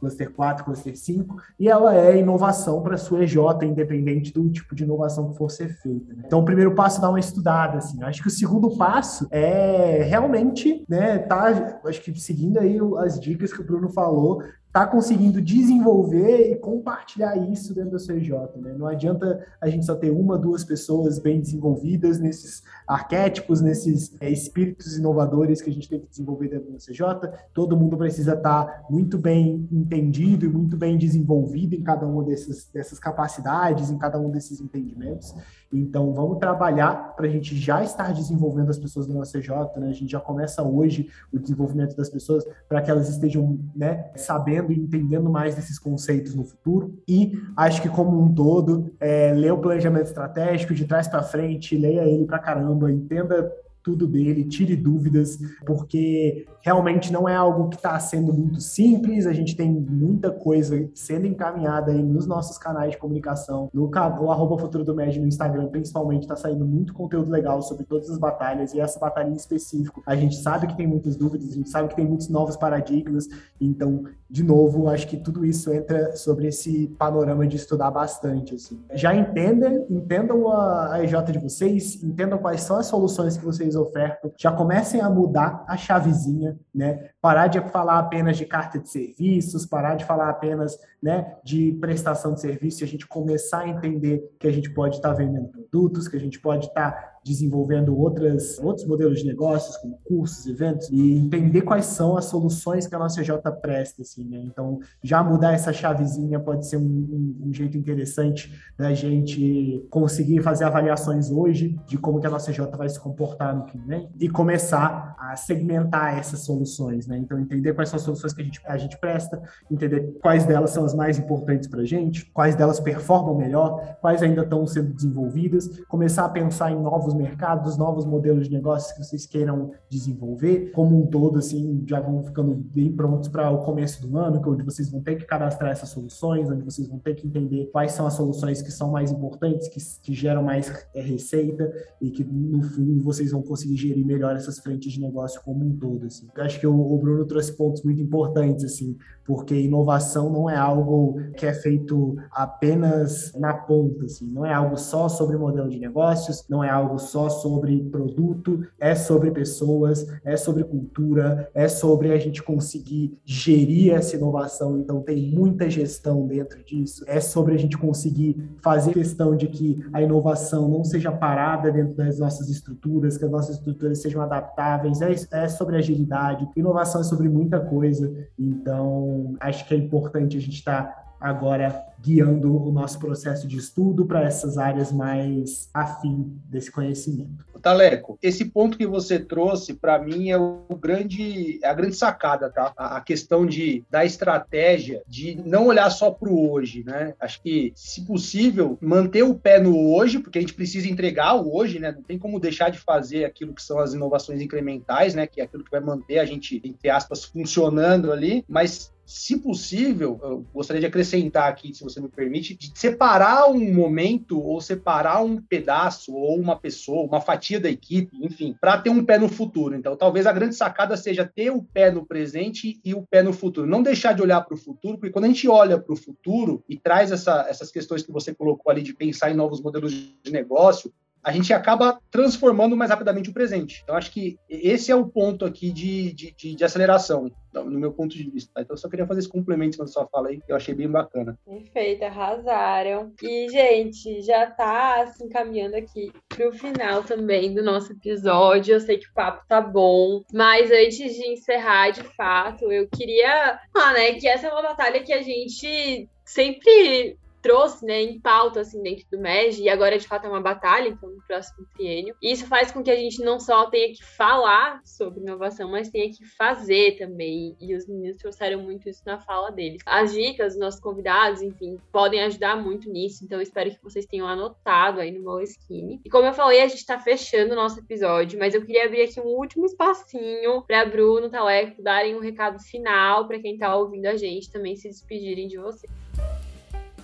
cluster 0.00 0.32
4, 0.32 0.64
cluster 0.64 0.98
5, 0.98 1.36
e 1.60 1.68
ela 1.68 1.94
é 1.94 2.18
inovação 2.18 2.82
para 2.82 2.96
a 2.96 2.98
sua 2.98 3.22
EJ, 3.22 3.36
independente 3.62 4.32
do 4.32 4.50
tipo 4.50 4.74
de 4.74 4.82
inovação 4.82 5.30
que 5.30 5.38
for 5.38 5.48
ser 5.48 5.68
feita. 5.68 6.12
Né? 6.12 6.24
Então, 6.26 6.40
o 6.40 6.44
primeiro 6.44 6.74
passo 6.74 6.98
é 6.98 7.02
dar 7.02 7.10
uma 7.10 7.20
estudada, 7.20 7.78
assim. 7.78 8.02
Acho 8.02 8.20
que 8.20 8.26
o 8.26 8.32
segundo 8.32 8.76
passo 8.76 9.28
é 9.30 10.02
realmente, 10.02 10.84
né, 10.88 11.18
tá, 11.18 11.80
acho 11.84 12.02
que 12.02 12.12
seguindo 12.18 12.58
aí 12.58 12.80
as 12.98 13.20
dicas 13.20 13.52
que 13.52 13.60
o 13.60 13.64
Bruno 13.64 13.88
falou, 13.90 14.42
está 14.72 14.86
conseguindo 14.86 15.42
desenvolver 15.42 16.50
e 16.50 16.56
compartilhar 16.56 17.36
isso 17.36 17.74
dentro 17.74 17.90
da 17.90 17.98
CJ. 17.98 18.30
Né? 18.56 18.74
Não 18.74 18.86
adianta 18.86 19.46
a 19.60 19.68
gente 19.68 19.84
só 19.84 19.94
ter 19.94 20.10
uma, 20.10 20.38
duas 20.38 20.64
pessoas 20.64 21.18
bem 21.18 21.38
desenvolvidas 21.42 22.18
nesses 22.18 22.62
arquétipos, 22.88 23.60
nesses 23.60 24.16
é, 24.18 24.30
espíritos 24.30 24.96
inovadores 24.96 25.60
que 25.60 25.68
a 25.68 25.72
gente 25.72 25.90
tem 25.90 26.00
que 26.00 26.08
desenvolver 26.08 26.48
dentro 26.48 26.72
da 26.72 26.78
CJ. 26.78 27.38
Todo 27.52 27.76
mundo 27.76 27.98
precisa 27.98 28.32
estar 28.32 28.64
tá 28.64 28.84
muito 28.88 29.18
bem 29.18 29.68
entendido 29.70 30.46
e 30.46 30.48
muito 30.48 30.74
bem 30.74 30.96
desenvolvido 30.96 31.74
em 31.74 31.82
cada 31.82 32.06
uma 32.06 32.24
dessas, 32.24 32.66
dessas 32.72 32.98
capacidades, 32.98 33.90
em 33.90 33.98
cada 33.98 34.18
um 34.18 34.30
desses 34.30 34.58
entendimentos. 34.58 35.34
Então, 35.70 36.12
vamos 36.14 36.38
trabalhar 36.38 37.14
para 37.14 37.26
a 37.26 37.30
gente 37.30 37.56
já 37.56 37.82
estar 37.82 38.12
desenvolvendo 38.12 38.70
as 38.70 38.78
pessoas 38.78 39.06
nosso 39.06 39.32
CJ, 39.32 39.50
né? 39.76 39.88
A 39.88 39.92
gente 39.92 40.10
já 40.10 40.20
começa 40.20 40.62
hoje 40.62 41.08
o 41.32 41.38
desenvolvimento 41.38 41.96
das 41.96 42.10
pessoas 42.10 42.44
para 42.68 42.80
que 42.82 42.90
elas 42.90 43.08
estejam, 43.08 43.58
né, 43.74 44.10
sabendo 44.14 44.61
e 44.70 44.78
entendendo 44.78 45.30
mais 45.30 45.54
desses 45.54 45.78
conceitos 45.78 46.34
no 46.34 46.44
futuro. 46.44 46.98
E 47.08 47.32
acho 47.56 47.80
que, 47.80 47.88
como 47.88 48.20
um 48.20 48.34
todo, 48.34 48.92
é, 49.00 49.32
ler 49.32 49.52
o 49.52 49.58
planejamento 49.58 50.06
estratégico 50.06 50.74
de 50.74 50.84
trás 50.84 51.08
para 51.08 51.22
frente, 51.22 51.76
leia 51.76 52.04
ele 52.04 52.24
para 52.24 52.38
caramba, 52.38 52.90
entenda 52.90 53.50
tudo 53.82 54.06
dele, 54.06 54.44
tire 54.44 54.76
dúvidas, 54.76 55.38
porque 55.66 56.46
realmente 56.60 57.12
não 57.12 57.28
é 57.28 57.34
algo 57.34 57.68
que 57.68 57.76
está 57.76 57.98
sendo 57.98 58.32
muito 58.32 58.60
simples, 58.60 59.26
a 59.26 59.32
gente 59.32 59.56
tem 59.56 59.70
muita 59.70 60.30
coisa 60.30 60.88
sendo 60.94 61.26
encaminhada 61.26 61.92
aí 61.92 62.02
nos 62.02 62.26
nossos 62.26 62.56
canais 62.58 62.92
de 62.92 62.98
comunicação, 62.98 63.68
no, 63.72 63.88
no 63.88 64.30
arroba 64.30 64.58
Futuro 64.58 64.84
do 64.84 64.94
Med 64.94 65.18
no 65.18 65.26
Instagram, 65.26 65.68
principalmente, 65.68 66.22
está 66.22 66.36
saindo 66.36 66.64
muito 66.64 66.94
conteúdo 66.94 67.30
legal 67.30 67.60
sobre 67.62 67.84
todas 67.84 68.08
as 68.10 68.18
batalhas, 68.18 68.72
e 68.72 68.80
essa 68.80 68.98
batalha 68.98 69.28
em 69.28 69.34
específico, 69.34 70.02
a 70.06 70.14
gente 70.14 70.36
sabe 70.36 70.66
que 70.66 70.76
tem 70.76 70.86
muitas 70.86 71.16
dúvidas, 71.16 71.50
a 71.50 71.54
gente 71.54 71.68
sabe 71.68 71.88
que 71.88 71.96
tem 71.96 72.06
muitos 72.06 72.28
novos 72.28 72.56
paradigmas, 72.56 73.28
então, 73.60 74.04
de 74.30 74.42
novo, 74.42 74.88
acho 74.88 75.06
que 75.06 75.16
tudo 75.16 75.44
isso 75.44 75.72
entra 75.72 76.14
sobre 76.16 76.48
esse 76.48 76.86
panorama 76.98 77.46
de 77.46 77.56
estudar 77.56 77.90
bastante, 77.90 78.54
assim. 78.54 78.80
Já 78.94 79.14
entendem, 79.14 79.84
entendam 79.90 80.50
a, 80.50 80.94
a 80.94 81.04
EJ 81.04 81.14
de 81.32 81.38
vocês, 81.38 82.02
entendam 82.02 82.38
quais 82.38 82.62
são 82.62 82.76
as 82.76 82.86
soluções 82.86 83.36
que 83.36 83.44
vocês 83.44 83.71
ofertam, 83.76 84.32
já 84.36 84.52
comecem 84.52 85.00
a 85.00 85.10
mudar 85.10 85.64
a 85.66 85.76
chavezinha, 85.76 86.58
né? 86.74 87.10
Parar 87.20 87.46
de 87.46 87.60
falar 87.70 87.98
apenas 87.98 88.36
de 88.36 88.44
carta 88.44 88.78
de 88.78 88.88
serviços, 88.88 89.66
parar 89.66 89.94
de 89.94 90.04
falar 90.04 90.28
apenas 90.28 90.78
né, 91.02 91.36
de 91.44 91.72
prestação 91.80 92.34
de 92.34 92.40
serviço 92.40 92.82
e 92.82 92.84
a 92.84 92.88
gente 92.88 93.06
começar 93.06 93.60
a 93.60 93.68
entender 93.68 94.34
que 94.38 94.46
a 94.46 94.52
gente 94.52 94.70
pode 94.70 94.96
estar 94.96 95.12
vendendo 95.12 95.48
produtos, 95.48 96.08
que 96.08 96.16
a 96.16 96.20
gente 96.20 96.40
pode 96.40 96.66
estar 96.66 97.11
desenvolvendo 97.24 97.96
outras, 97.96 98.58
outros 98.58 98.86
modelos 98.86 99.20
de 99.20 99.26
negócios, 99.26 99.76
como 99.76 99.98
cursos, 100.04 100.46
eventos, 100.46 100.88
e 100.90 101.12
entender 101.12 101.62
quais 101.62 101.86
são 101.86 102.16
as 102.16 102.24
soluções 102.26 102.86
que 102.86 102.94
a 102.94 102.98
nossa 102.98 103.22
J 103.22 103.50
presta, 103.52 104.02
assim, 104.02 104.24
né? 104.28 104.38
Então, 104.44 104.80
já 105.02 105.22
mudar 105.22 105.52
essa 105.52 105.72
chavezinha 105.72 106.40
pode 106.40 106.66
ser 106.66 106.76
um, 106.76 106.80
um, 106.80 107.48
um, 107.48 107.54
jeito 107.54 107.76
interessante 107.76 108.52
da 108.76 108.92
gente 108.92 109.86
conseguir 109.90 110.42
fazer 110.42 110.64
avaliações 110.64 111.30
hoje 111.30 111.78
de 111.86 111.96
como 111.96 112.20
que 112.20 112.26
a 112.26 112.30
nossa 112.30 112.52
J 112.52 112.76
vai 112.76 112.88
se 112.88 112.98
comportar 112.98 113.54
no 113.54 113.64
que 113.64 113.78
vem 113.78 114.08
e 114.18 114.28
começar 114.28 115.14
a 115.18 115.36
segmentar 115.36 116.18
essas 116.18 116.40
soluções, 116.40 117.06
né? 117.06 117.18
Então, 117.18 117.38
entender 117.38 117.72
quais 117.74 117.88
são 117.88 117.96
as 117.96 118.02
soluções 118.02 118.32
que 118.32 118.42
a 118.42 118.44
gente, 118.44 118.60
a 118.66 118.78
gente 118.78 118.98
presta, 118.98 119.40
entender 119.70 120.18
quais 120.20 120.44
delas 120.44 120.70
são 120.70 120.84
as 120.84 120.94
mais 120.94 121.18
importantes 121.18 121.68
para 121.68 121.82
a 121.82 121.84
gente, 121.84 122.26
quais 122.32 122.56
delas 122.56 122.80
performam 122.80 123.36
melhor, 123.36 123.96
quais 124.00 124.22
ainda 124.22 124.42
estão 124.42 124.66
sendo 124.66 124.92
desenvolvidas, 124.92 125.68
começar 125.88 126.24
a 126.24 126.28
pensar 126.28 126.70
em 126.72 126.80
novos 126.80 127.11
novos 127.12 127.14
mercados, 127.14 127.76
novos 127.76 128.04
modelos 128.04 128.48
de 128.48 128.54
negócios 128.54 128.92
que 128.92 129.04
vocês 129.04 129.26
queiram 129.26 129.72
desenvolver, 129.88 130.70
como 130.72 131.02
um 131.02 131.06
todo, 131.06 131.38
assim, 131.38 131.84
já 131.86 132.00
vão 132.00 132.22
ficando 132.22 132.54
bem 132.54 132.90
prontos 132.92 133.28
para 133.28 133.50
o 133.50 133.58
começo 133.58 134.06
do 134.06 134.16
ano, 134.16 134.40
onde 134.46 134.64
vocês 134.64 134.90
vão 134.90 135.00
ter 135.00 135.16
que 135.16 135.24
cadastrar 135.24 135.70
essas 135.70 135.90
soluções, 135.90 136.48
onde 136.48 136.62
vocês 136.62 136.88
vão 136.88 136.98
ter 136.98 137.14
que 137.14 137.26
entender 137.26 137.66
quais 137.72 137.92
são 137.92 138.06
as 138.06 138.14
soluções 138.14 138.62
que 138.62 138.70
são 138.70 138.90
mais 138.90 139.12
importantes, 139.12 139.68
que, 139.68 139.80
que 140.02 140.14
geram 140.14 140.42
mais 140.42 140.72
é, 140.94 141.00
receita 141.00 141.72
e 142.00 142.10
que, 142.10 142.24
no 142.24 142.62
fundo, 142.62 143.02
vocês 143.02 143.30
vão 143.32 143.42
conseguir 143.42 143.76
gerir 143.76 144.04
melhor 144.04 144.34
essas 144.36 144.58
frentes 144.58 144.92
de 144.92 145.00
negócio 145.00 145.40
como 145.44 145.64
um 145.64 145.76
todo, 145.76 146.06
assim. 146.06 146.28
Eu 146.34 146.44
acho 146.44 146.58
que 146.58 146.66
o, 146.66 146.74
o 146.74 146.98
Bruno 146.98 147.24
trouxe 147.26 147.56
pontos 147.56 147.82
muito 147.82 148.00
importantes, 148.00 148.64
assim, 148.64 148.96
porque 149.24 149.54
inovação 149.54 150.30
não 150.30 150.48
é 150.48 150.56
algo 150.56 151.20
que 151.36 151.46
é 151.46 151.52
feito 151.52 152.16
apenas 152.30 153.32
na 153.38 153.54
ponta, 153.54 154.04
assim, 154.04 154.26
não 154.26 154.44
é 154.44 154.52
algo 154.52 154.76
só 154.76 155.08
sobre 155.08 155.36
modelo 155.36 155.68
de 155.68 155.78
negócios, 155.78 156.44
não 156.48 156.62
é 156.62 156.70
algo 156.70 156.98
só 156.98 157.28
sobre 157.28 157.80
produto, 157.90 158.66
é 158.80 158.94
sobre 158.94 159.30
pessoas, 159.30 160.06
é 160.24 160.36
sobre 160.36 160.64
cultura, 160.64 161.48
é 161.54 161.68
sobre 161.68 162.12
a 162.12 162.18
gente 162.18 162.42
conseguir 162.42 163.18
gerir 163.24 163.94
essa 163.94 164.16
inovação, 164.16 164.78
então 164.78 165.00
tem 165.00 165.30
muita 165.30 165.70
gestão 165.70 166.26
dentro 166.26 166.62
disso, 166.64 167.04
é 167.06 167.20
sobre 167.20 167.54
a 167.54 167.58
gente 167.58 167.78
conseguir 167.78 168.36
fazer 168.62 168.92
questão 168.92 169.36
de 169.36 169.46
que 169.46 169.84
a 169.92 170.02
inovação 170.02 170.68
não 170.68 170.84
seja 170.84 171.12
parada 171.12 171.70
dentro 171.70 171.94
das 171.94 172.18
nossas 172.18 172.48
estruturas, 172.48 173.16
que 173.16 173.24
as 173.24 173.30
nossas 173.30 173.56
estruturas 173.56 174.00
sejam 174.00 174.20
adaptáveis, 174.20 175.00
é, 175.00 175.14
é 175.32 175.48
sobre 175.48 175.76
agilidade, 175.76 176.48
inovação 176.56 177.00
é 177.00 177.04
sobre 177.04 177.28
muita 177.28 177.60
coisa, 177.60 178.12
então 178.38 179.11
então, 179.12 179.36
acho 179.40 179.66
que 179.66 179.74
é 179.74 179.76
importante 179.76 180.36
a 180.36 180.40
gente 180.40 180.54
estar 180.54 180.82
tá 180.84 181.02
agora 181.20 181.86
guiando 182.00 182.60
o 182.66 182.72
nosso 182.72 182.98
processo 182.98 183.46
de 183.46 183.56
estudo 183.56 184.04
para 184.04 184.24
essas 184.24 184.58
áreas 184.58 184.90
mais 184.90 185.70
afim 185.72 186.36
desse 186.46 186.68
conhecimento. 186.68 187.46
Taleco, 187.62 188.18
esse 188.20 188.46
ponto 188.46 188.76
que 188.76 188.88
você 188.88 189.20
trouxe, 189.20 189.74
para 189.74 189.96
mim, 190.00 190.30
é 190.30 190.36
o 190.36 190.64
grande, 190.80 191.60
é 191.62 191.68
a 191.68 191.72
grande 191.72 191.94
sacada, 191.94 192.50
tá? 192.50 192.72
A, 192.76 193.00
questão 193.00 193.46
de, 193.46 193.84
da 193.88 194.04
estratégia, 194.04 195.04
de 195.06 195.36
não 195.46 195.66
olhar 195.66 195.88
só 195.90 196.10
para 196.10 196.28
o 196.28 196.50
hoje, 196.50 196.82
né? 196.82 197.14
Acho 197.20 197.40
que, 197.40 197.72
se 197.76 198.04
possível, 198.04 198.76
manter 198.80 199.22
o 199.22 199.36
pé 199.36 199.60
no 199.60 199.94
hoje, 199.94 200.18
porque 200.18 200.38
a 200.38 200.40
gente 200.40 200.54
precisa 200.54 200.88
entregar 200.88 201.34
o 201.34 201.54
hoje, 201.54 201.78
né? 201.78 201.92
Não 201.92 202.02
tem 202.02 202.18
como 202.18 202.40
deixar 202.40 202.68
de 202.68 202.80
fazer 202.80 203.24
aquilo 203.24 203.54
que 203.54 203.62
são 203.62 203.78
as 203.78 203.94
inovações 203.94 204.40
incrementais, 204.40 205.14
né? 205.14 205.28
Que 205.28 205.40
é 205.40 205.44
aquilo 205.44 205.62
que 205.62 205.70
vai 205.70 205.80
manter 205.80 206.18
a 206.18 206.24
gente, 206.24 206.60
entre 206.64 206.90
aspas, 206.90 207.22
funcionando 207.22 208.10
ali, 208.10 208.44
mas 208.48 208.92
se 209.04 209.38
possível, 209.38 210.18
eu 210.22 210.46
gostaria 210.54 210.80
de 210.80 210.86
acrescentar 210.86 211.48
aqui, 211.48 211.74
se 211.74 211.82
você 211.82 212.00
me 212.00 212.08
permite, 212.08 212.54
de 212.54 212.72
separar 212.74 213.50
um 213.50 213.72
momento 213.72 214.40
ou 214.40 214.60
separar 214.60 215.22
um 215.22 215.40
pedaço 215.40 216.14
ou 216.14 216.38
uma 216.38 216.56
pessoa, 216.56 217.06
uma 217.06 217.20
fatia 217.20 217.58
da 217.58 217.68
equipe, 217.68 218.16
enfim, 218.24 218.56
para 218.60 218.78
ter 218.78 218.90
um 218.90 219.04
pé 219.04 219.18
no 219.18 219.28
futuro. 219.28 219.74
Então, 219.74 219.96
talvez 219.96 220.26
a 220.26 220.32
grande 220.32 220.54
sacada 220.54 220.96
seja 220.96 221.24
ter 221.24 221.50
o 221.50 221.62
pé 221.62 221.90
no 221.90 222.06
presente 222.06 222.80
e 222.84 222.94
o 222.94 223.02
pé 223.02 223.22
no 223.22 223.32
futuro. 223.32 223.66
Não 223.66 223.82
deixar 223.82 224.12
de 224.12 224.22
olhar 224.22 224.40
para 224.42 224.54
o 224.54 224.58
futuro, 224.58 224.96
porque 224.98 225.12
quando 225.12 225.24
a 225.24 225.28
gente 225.28 225.48
olha 225.48 225.78
para 225.78 225.92
o 225.92 225.96
futuro 225.96 226.62
e 226.68 226.76
traz 226.76 227.10
essa, 227.10 227.46
essas 227.48 227.70
questões 227.70 228.02
que 228.02 228.12
você 228.12 228.32
colocou 228.34 228.70
ali 228.70 228.82
de 228.82 228.94
pensar 228.94 229.30
em 229.30 229.34
novos 229.34 229.60
modelos 229.60 229.92
de 229.92 230.30
negócio, 230.30 230.92
a 231.22 231.30
gente 231.30 231.52
acaba 231.52 232.00
transformando 232.10 232.76
mais 232.76 232.90
rapidamente 232.90 233.30
o 233.30 233.32
presente. 233.32 233.80
Então, 233.82 233.94
acho 233.94 234.10
que 234.10 234.38
esse 234.48 234.90
é 234.90 234.96
o 234.96 235.06
ponto 235.06 235.44
aqui 235.44 235.70
de, 235.70 236.12
de, 236.12 236.32
de, 236.32 236.54
de 236.56 236.64
aceleração, 236.64 237.30
no 237.54 237.78
meu 237.78 237.92
ponto 237.92 238.16
de 238.16 238.28
vista. 238.28 238.50
Então, 238.60 238.74
eu 238.74 238.78
só 238.78 238.88
queria 238.88 239.06
fazer 239.06 239.20
esse 239.20 239.28
complemento 239.28 239.78
na 239.78 239.86
sua 239.86 240.06
fala 240.08 240.28
aí, 240.28 240.40
que 240.40 240.50
eu 240.50 240.56
achei 240.56 240.74
bem 240.74 240.88
bacana. 240.88 241.38
Perfeito, 241.46 242.04
arrasaram. 242.04 243.12
E, 243.22 243.48
gente, 243.48 244.20
já 244.22 244.46
tá 244.50 245.06
se 245.06 245.12
assim, 245.12 245.24
encaminhando 245.26 245.76
aqui 245.76 246.12
pro 246.28 246.52
final 246.52 247.04
também 247.04 247.54
do 247.54 247.62
nosso 247.62 247.92
episódio. 247.92 248.74
Eu 248.74 248.80
sei 248.80 248.98
que 248.98 249.08
o 249.08 249.14
papo 249.14 249.44
tá 249.48 249.60
bom, 249.60 250.22
mas 250.32 250.70
antes 250.72 251.14
de 251.14 251.26
encerrar, 251.28 251.90
de 251.90 252.02
fato, 252.02 252.72
eu 252.72 252.88
queria 252.88 253.60
falar, 253.72 253.92
né, 253.92 254.14
que 254.14 254.26
essa 254.26 254.48
é 254.48 254.52
uma 254.52 254.62
batalha 254.62 255.02
que 255.02 255.12
a 255.12 255.22
gente 255.22 256.08
sempre 256.24 257.16
trouxe, 257.42 257.84
né, 257.84 258.00
em 258.00 258.20
pauta, 258.20 258.60
assim, 258.60 258.82
dentro 258.82 259.04
do 259.10 259.18
MEG, 259.18 259.62
e 259.62 259.68
agora 259.68 259.98
de 259.98 260.06
fato 260.06 260.26
é 260.26 260.28
uma 260.28 260.40
batalha, 260.40 260.88
então, 260.88 261.10
no 261.10 261.22
próximo 261.26 261.66
triênio. 261.74 262.14
E 262.22 262.30
isso 262.30 262.46
faz 262.46 262.70
com 262.70 262.82
que 262.82 262.90
a 262.90 262.96
gente 262.96 263.20
não 263.22 263.40
só 263.40 263.68
tenha 263.68 263.92
que 263.92 264.04
falar 264.04 264.80
sobre 264.84 265.20
inovação, 265.20 265.70
mas 265.70 265.90
tenha 265.90 266.10
que 266.10 266.24
fazer 266.24 266.96
também. 266.96 267.56
E 267.60 267.74
os 267.74 267.86
meninos 267.86 268.18
trouxeram 268.18 268.62
muito 268.62 268.88
isso 268.88 269.02
na 269.04 269.18
fala 269.18 269.50
deles. 269.50 269.82
As 269.84 270.12
dicas 270.12 270.52
dos 270.52 270.60
nossos 270.60 270.80
convidados, 270.80 271.42
enfim, 271.42 271.78
podem 271.90 272.22
ajudar 272.22 272.56
muito 272.56 272.88
nisso, 272.88 273.24
então 273.24 273.40
espero 273.40 273.70
que 273.70 273.82
vocês 273.82 274.06
tenham 274.06 274.26
anotado 274.26 275.00
aí 275.00 275.10
no 275.10 275.22
Moleskine. 275.22 276.00
E 276.04 276.10
como 276.10 276.26
eu 276.26 276.32
falei, 276.32 276.62
a 276.62 276.68
gente 276.68 276.86
tá 276.86 276.98
fechando 276.98 277.52
o 277.52 277.56
nosso 277.56 277.80
episódio, 277.80 278.38
mas 278.38 278.54
eu 278.54 278.64
queria 278.64 278.86
abrir 278.86 279.02
aqui 279.02 279.20
um 279.20 279.26
último 279.26 279.66
espacinho 279.66 280.62
para 280.62 280.84
Bruno, 280.84 281.28
Taleco 281.28 281.82
darem 281.82 282.14
um 282.14 282.20
recado 282.20 282.58
final 282.60 283.26
para 283.26 283.40
quem 283.40 283.58
tá 283.58 283.74
ouvindo 283.74 284.06
a 284.06 284.16
gente 284.16 284.50
também 284.50 284.76
se 284.76 284.88
despedirem 284.88 285.48
de 285.48 285.58
vocês. 285.58 285.90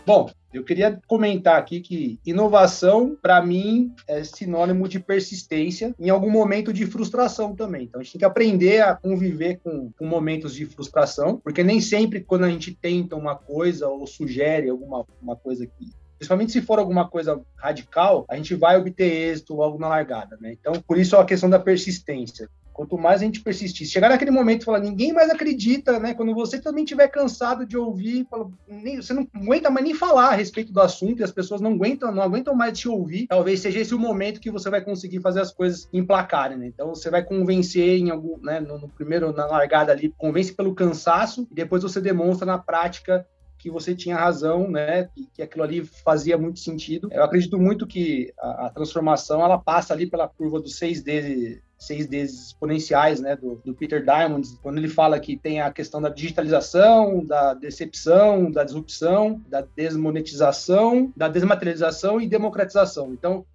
Bom, 0.08 0.30
eu 0.54 0.64
queria 0.64 0.98
comentar 1.06 1.58
aqui 1.58 1.82
que 1.82 2.18
inovação, 2.24 3.14
para 3.20 3.42
mim, 3.42 3.94
é 4.08 4.24
sinônimo 4.24 4.88
de 4.88 4.98
persistência, 4.98 5.94
em 6.00 6.08
algum 6.08 6.30
momento 6.30 6.72
de 6.72 6.86
frustração 6.86 7.54
também. 7.54 7.84
Então, 7.84 8.00
a 8.00 8.02
gente 8.02 8.12
tem 8.12 8.20
que 8.20 8.24
aprender 8.24 8.80
a 8.80 8.94
conviver 8.94 9.60
com, 9.62 9.92
com 9.92 10.06
momentos 10.06 10.54
de 10.54 10.64
frustração, 10.64 11.36
porque 11.36 11.62
nem 11.62 11.78
sempre, 11.78 12.22
quando 12.22 12.44
a 12.44 12.48
gente 12.48 12.74
tenta 12.74 13.16
uma 13.16 13.34
coisa 13.34 13.86
ou 13.86 14.06
sugere 14.06 14.70
alguma 14.70 15.04
uma 15.20 15.36
coisa 15.36 15.66
que 15.66 15.90
principalmente 16.16 16.52
se 16.52 16.62
for 16.62 16.78
alguma 16.78 17.06
coisa 17.06 17.38
radical, 17.58 18.24
a 18.30 18.36
gente 18.36 18.54
vai 18.54 18.78
obter 18.78 19.30
êxito 19.30 19.54
logo 19.54 19.78
na 19.78 19.88
largada, 19.88 20.38
né? 20.40 20.56
Então, 20.58 20.72
por 20.88 20.96
isso 20.96 21.18
a 21.18 21.24
questão 21.26 21.50
da 21.50 21.58
persistência. 21.58 22.48
Quanto 22.78 22.96
mais 22.96 23.20
a 23.20 23.24
gente 23.24 23.40
persistir, 23.40 23.88
chegar 23.88 24.08
naquele 24.08 24.30
momento 24.30 24.62
e 24.62 24.64
falar, 24.64 24.78
ninguém 24.78 25.12
mais 25.12 25.28
acredita, 25.28 25.98
né? 25.98 26.14
Quando 26.14 26.32
você 26.32 26.60
também 26.60 26.84
estiver 26.84 27.08
cansado 27.08 27.66
de 27.66 27.76
ouvir, 27.76 28.24
fala, 28.30 28.48
nem, 28.68 29.02
você 29.02 29.12
não 29.12 29.26
aguenta 29.34 29.68
mais 29.68 29.84
nem 29.84 29.94
falar 29.96 30.28
a 30.28 30.36
respeito 30.36 30.72
do 30.72 30.80
assunto 30.80 31.18
e 31.18 31.24
as 31.24 31.32
pessoas 31.32 31.60
não 31.60 31.72
aguentam, 31.72 32.14
não 32.14 32.22
aguentam 32.22 32.54
mais 32.54 32.78
te 32.78 32.88
ouvir, 32.88 33.26
talvez 33.26 33.58
seja 33.58 33.80
esse 33.80 33.92
o 33.96 33.98
momento 33.98 34.38
que 34.38 34.48
você 34.48 34.70
vai 34.70 34.80
conseguir 34.80 35.20
fazer 35.20 35.40
as 35.40 35.50
coisas 35.50 35.88
emplacarem, 35.92 36.56
né? 36.56 36.68
Então 36.68 36.94
você 36.94 37.10
vai 37.10 37.24
convencer 37.24 37.98
em 37.98 38.10
algum, 38.10 38.38
né, 38.40 38.60
no, 38.60 38.78
no 38.78 38.88
primeiro, 38.88 39.32
na 39.32 39.46
largada 39.46 39.90
ali, 39.90 40.14
convence 40.16 40.54
pelo 40.54 40.72
cansaço 40.72 41.48
e 41.50 41.54
depois 41.56 41.82
você 41.82 42.00
demonstra 42.00 42.46
na 42.46 42.58
prática 42.58 43.26
que 43.58 43.72
você 43.72 43.92
tinha 43.92 44.16
razão, 44.16 44.70
né? 44.70 45.08
Que, 45.12 45.26
que, 45.34 45.42
aquilo 45.42 45.64
ali 45.64 45.84
fazia 45.84 46.38
muito 46.38 46.60
sentido. 46.60 47.08
Eu 47.10 47.24
acredito 47.24 47.58
muito 47.58 47.88
que 47.88 48.32
a, 48.38 48.66
a 48.66 48.70
transformação 48.70 49.42
ela 49.42 49.58
passa 49.58 49.92
ali 49.92 50.06
pela 50.06 50.28
curva 50.28 50.60
dos 50.60 50.78
6D 50.78 51.60
6D 51.78 52.14
exponenciais, 52.14 53.20
né, 53.20 53.36
do, 53.36 53.60
do, 53.64 53.74
Peter 53.74 54.02
Diamond, 54.02 54.48
quando 54.62 54.78
ele 54.78 54.88
fala 54.88 55.20
que 55.20 55.36
tem 55.36 55.60
a 55.60 55.72
questão 55.72 56.02
da 56.02 56.08
digitalização, 56.08 57.24
da 57.24 57.54
decepção, 57.54 58.50
da 58.50 58.64
disrupção, 58.64 59.40
da 59.48 59.60
desmonetização, 59.60 61.12
da 61.16 61.28
desmaterialização 61.28 62.20
e 62.20 62.28
democratização. 62.28 63.12
Então, 63.12 63.46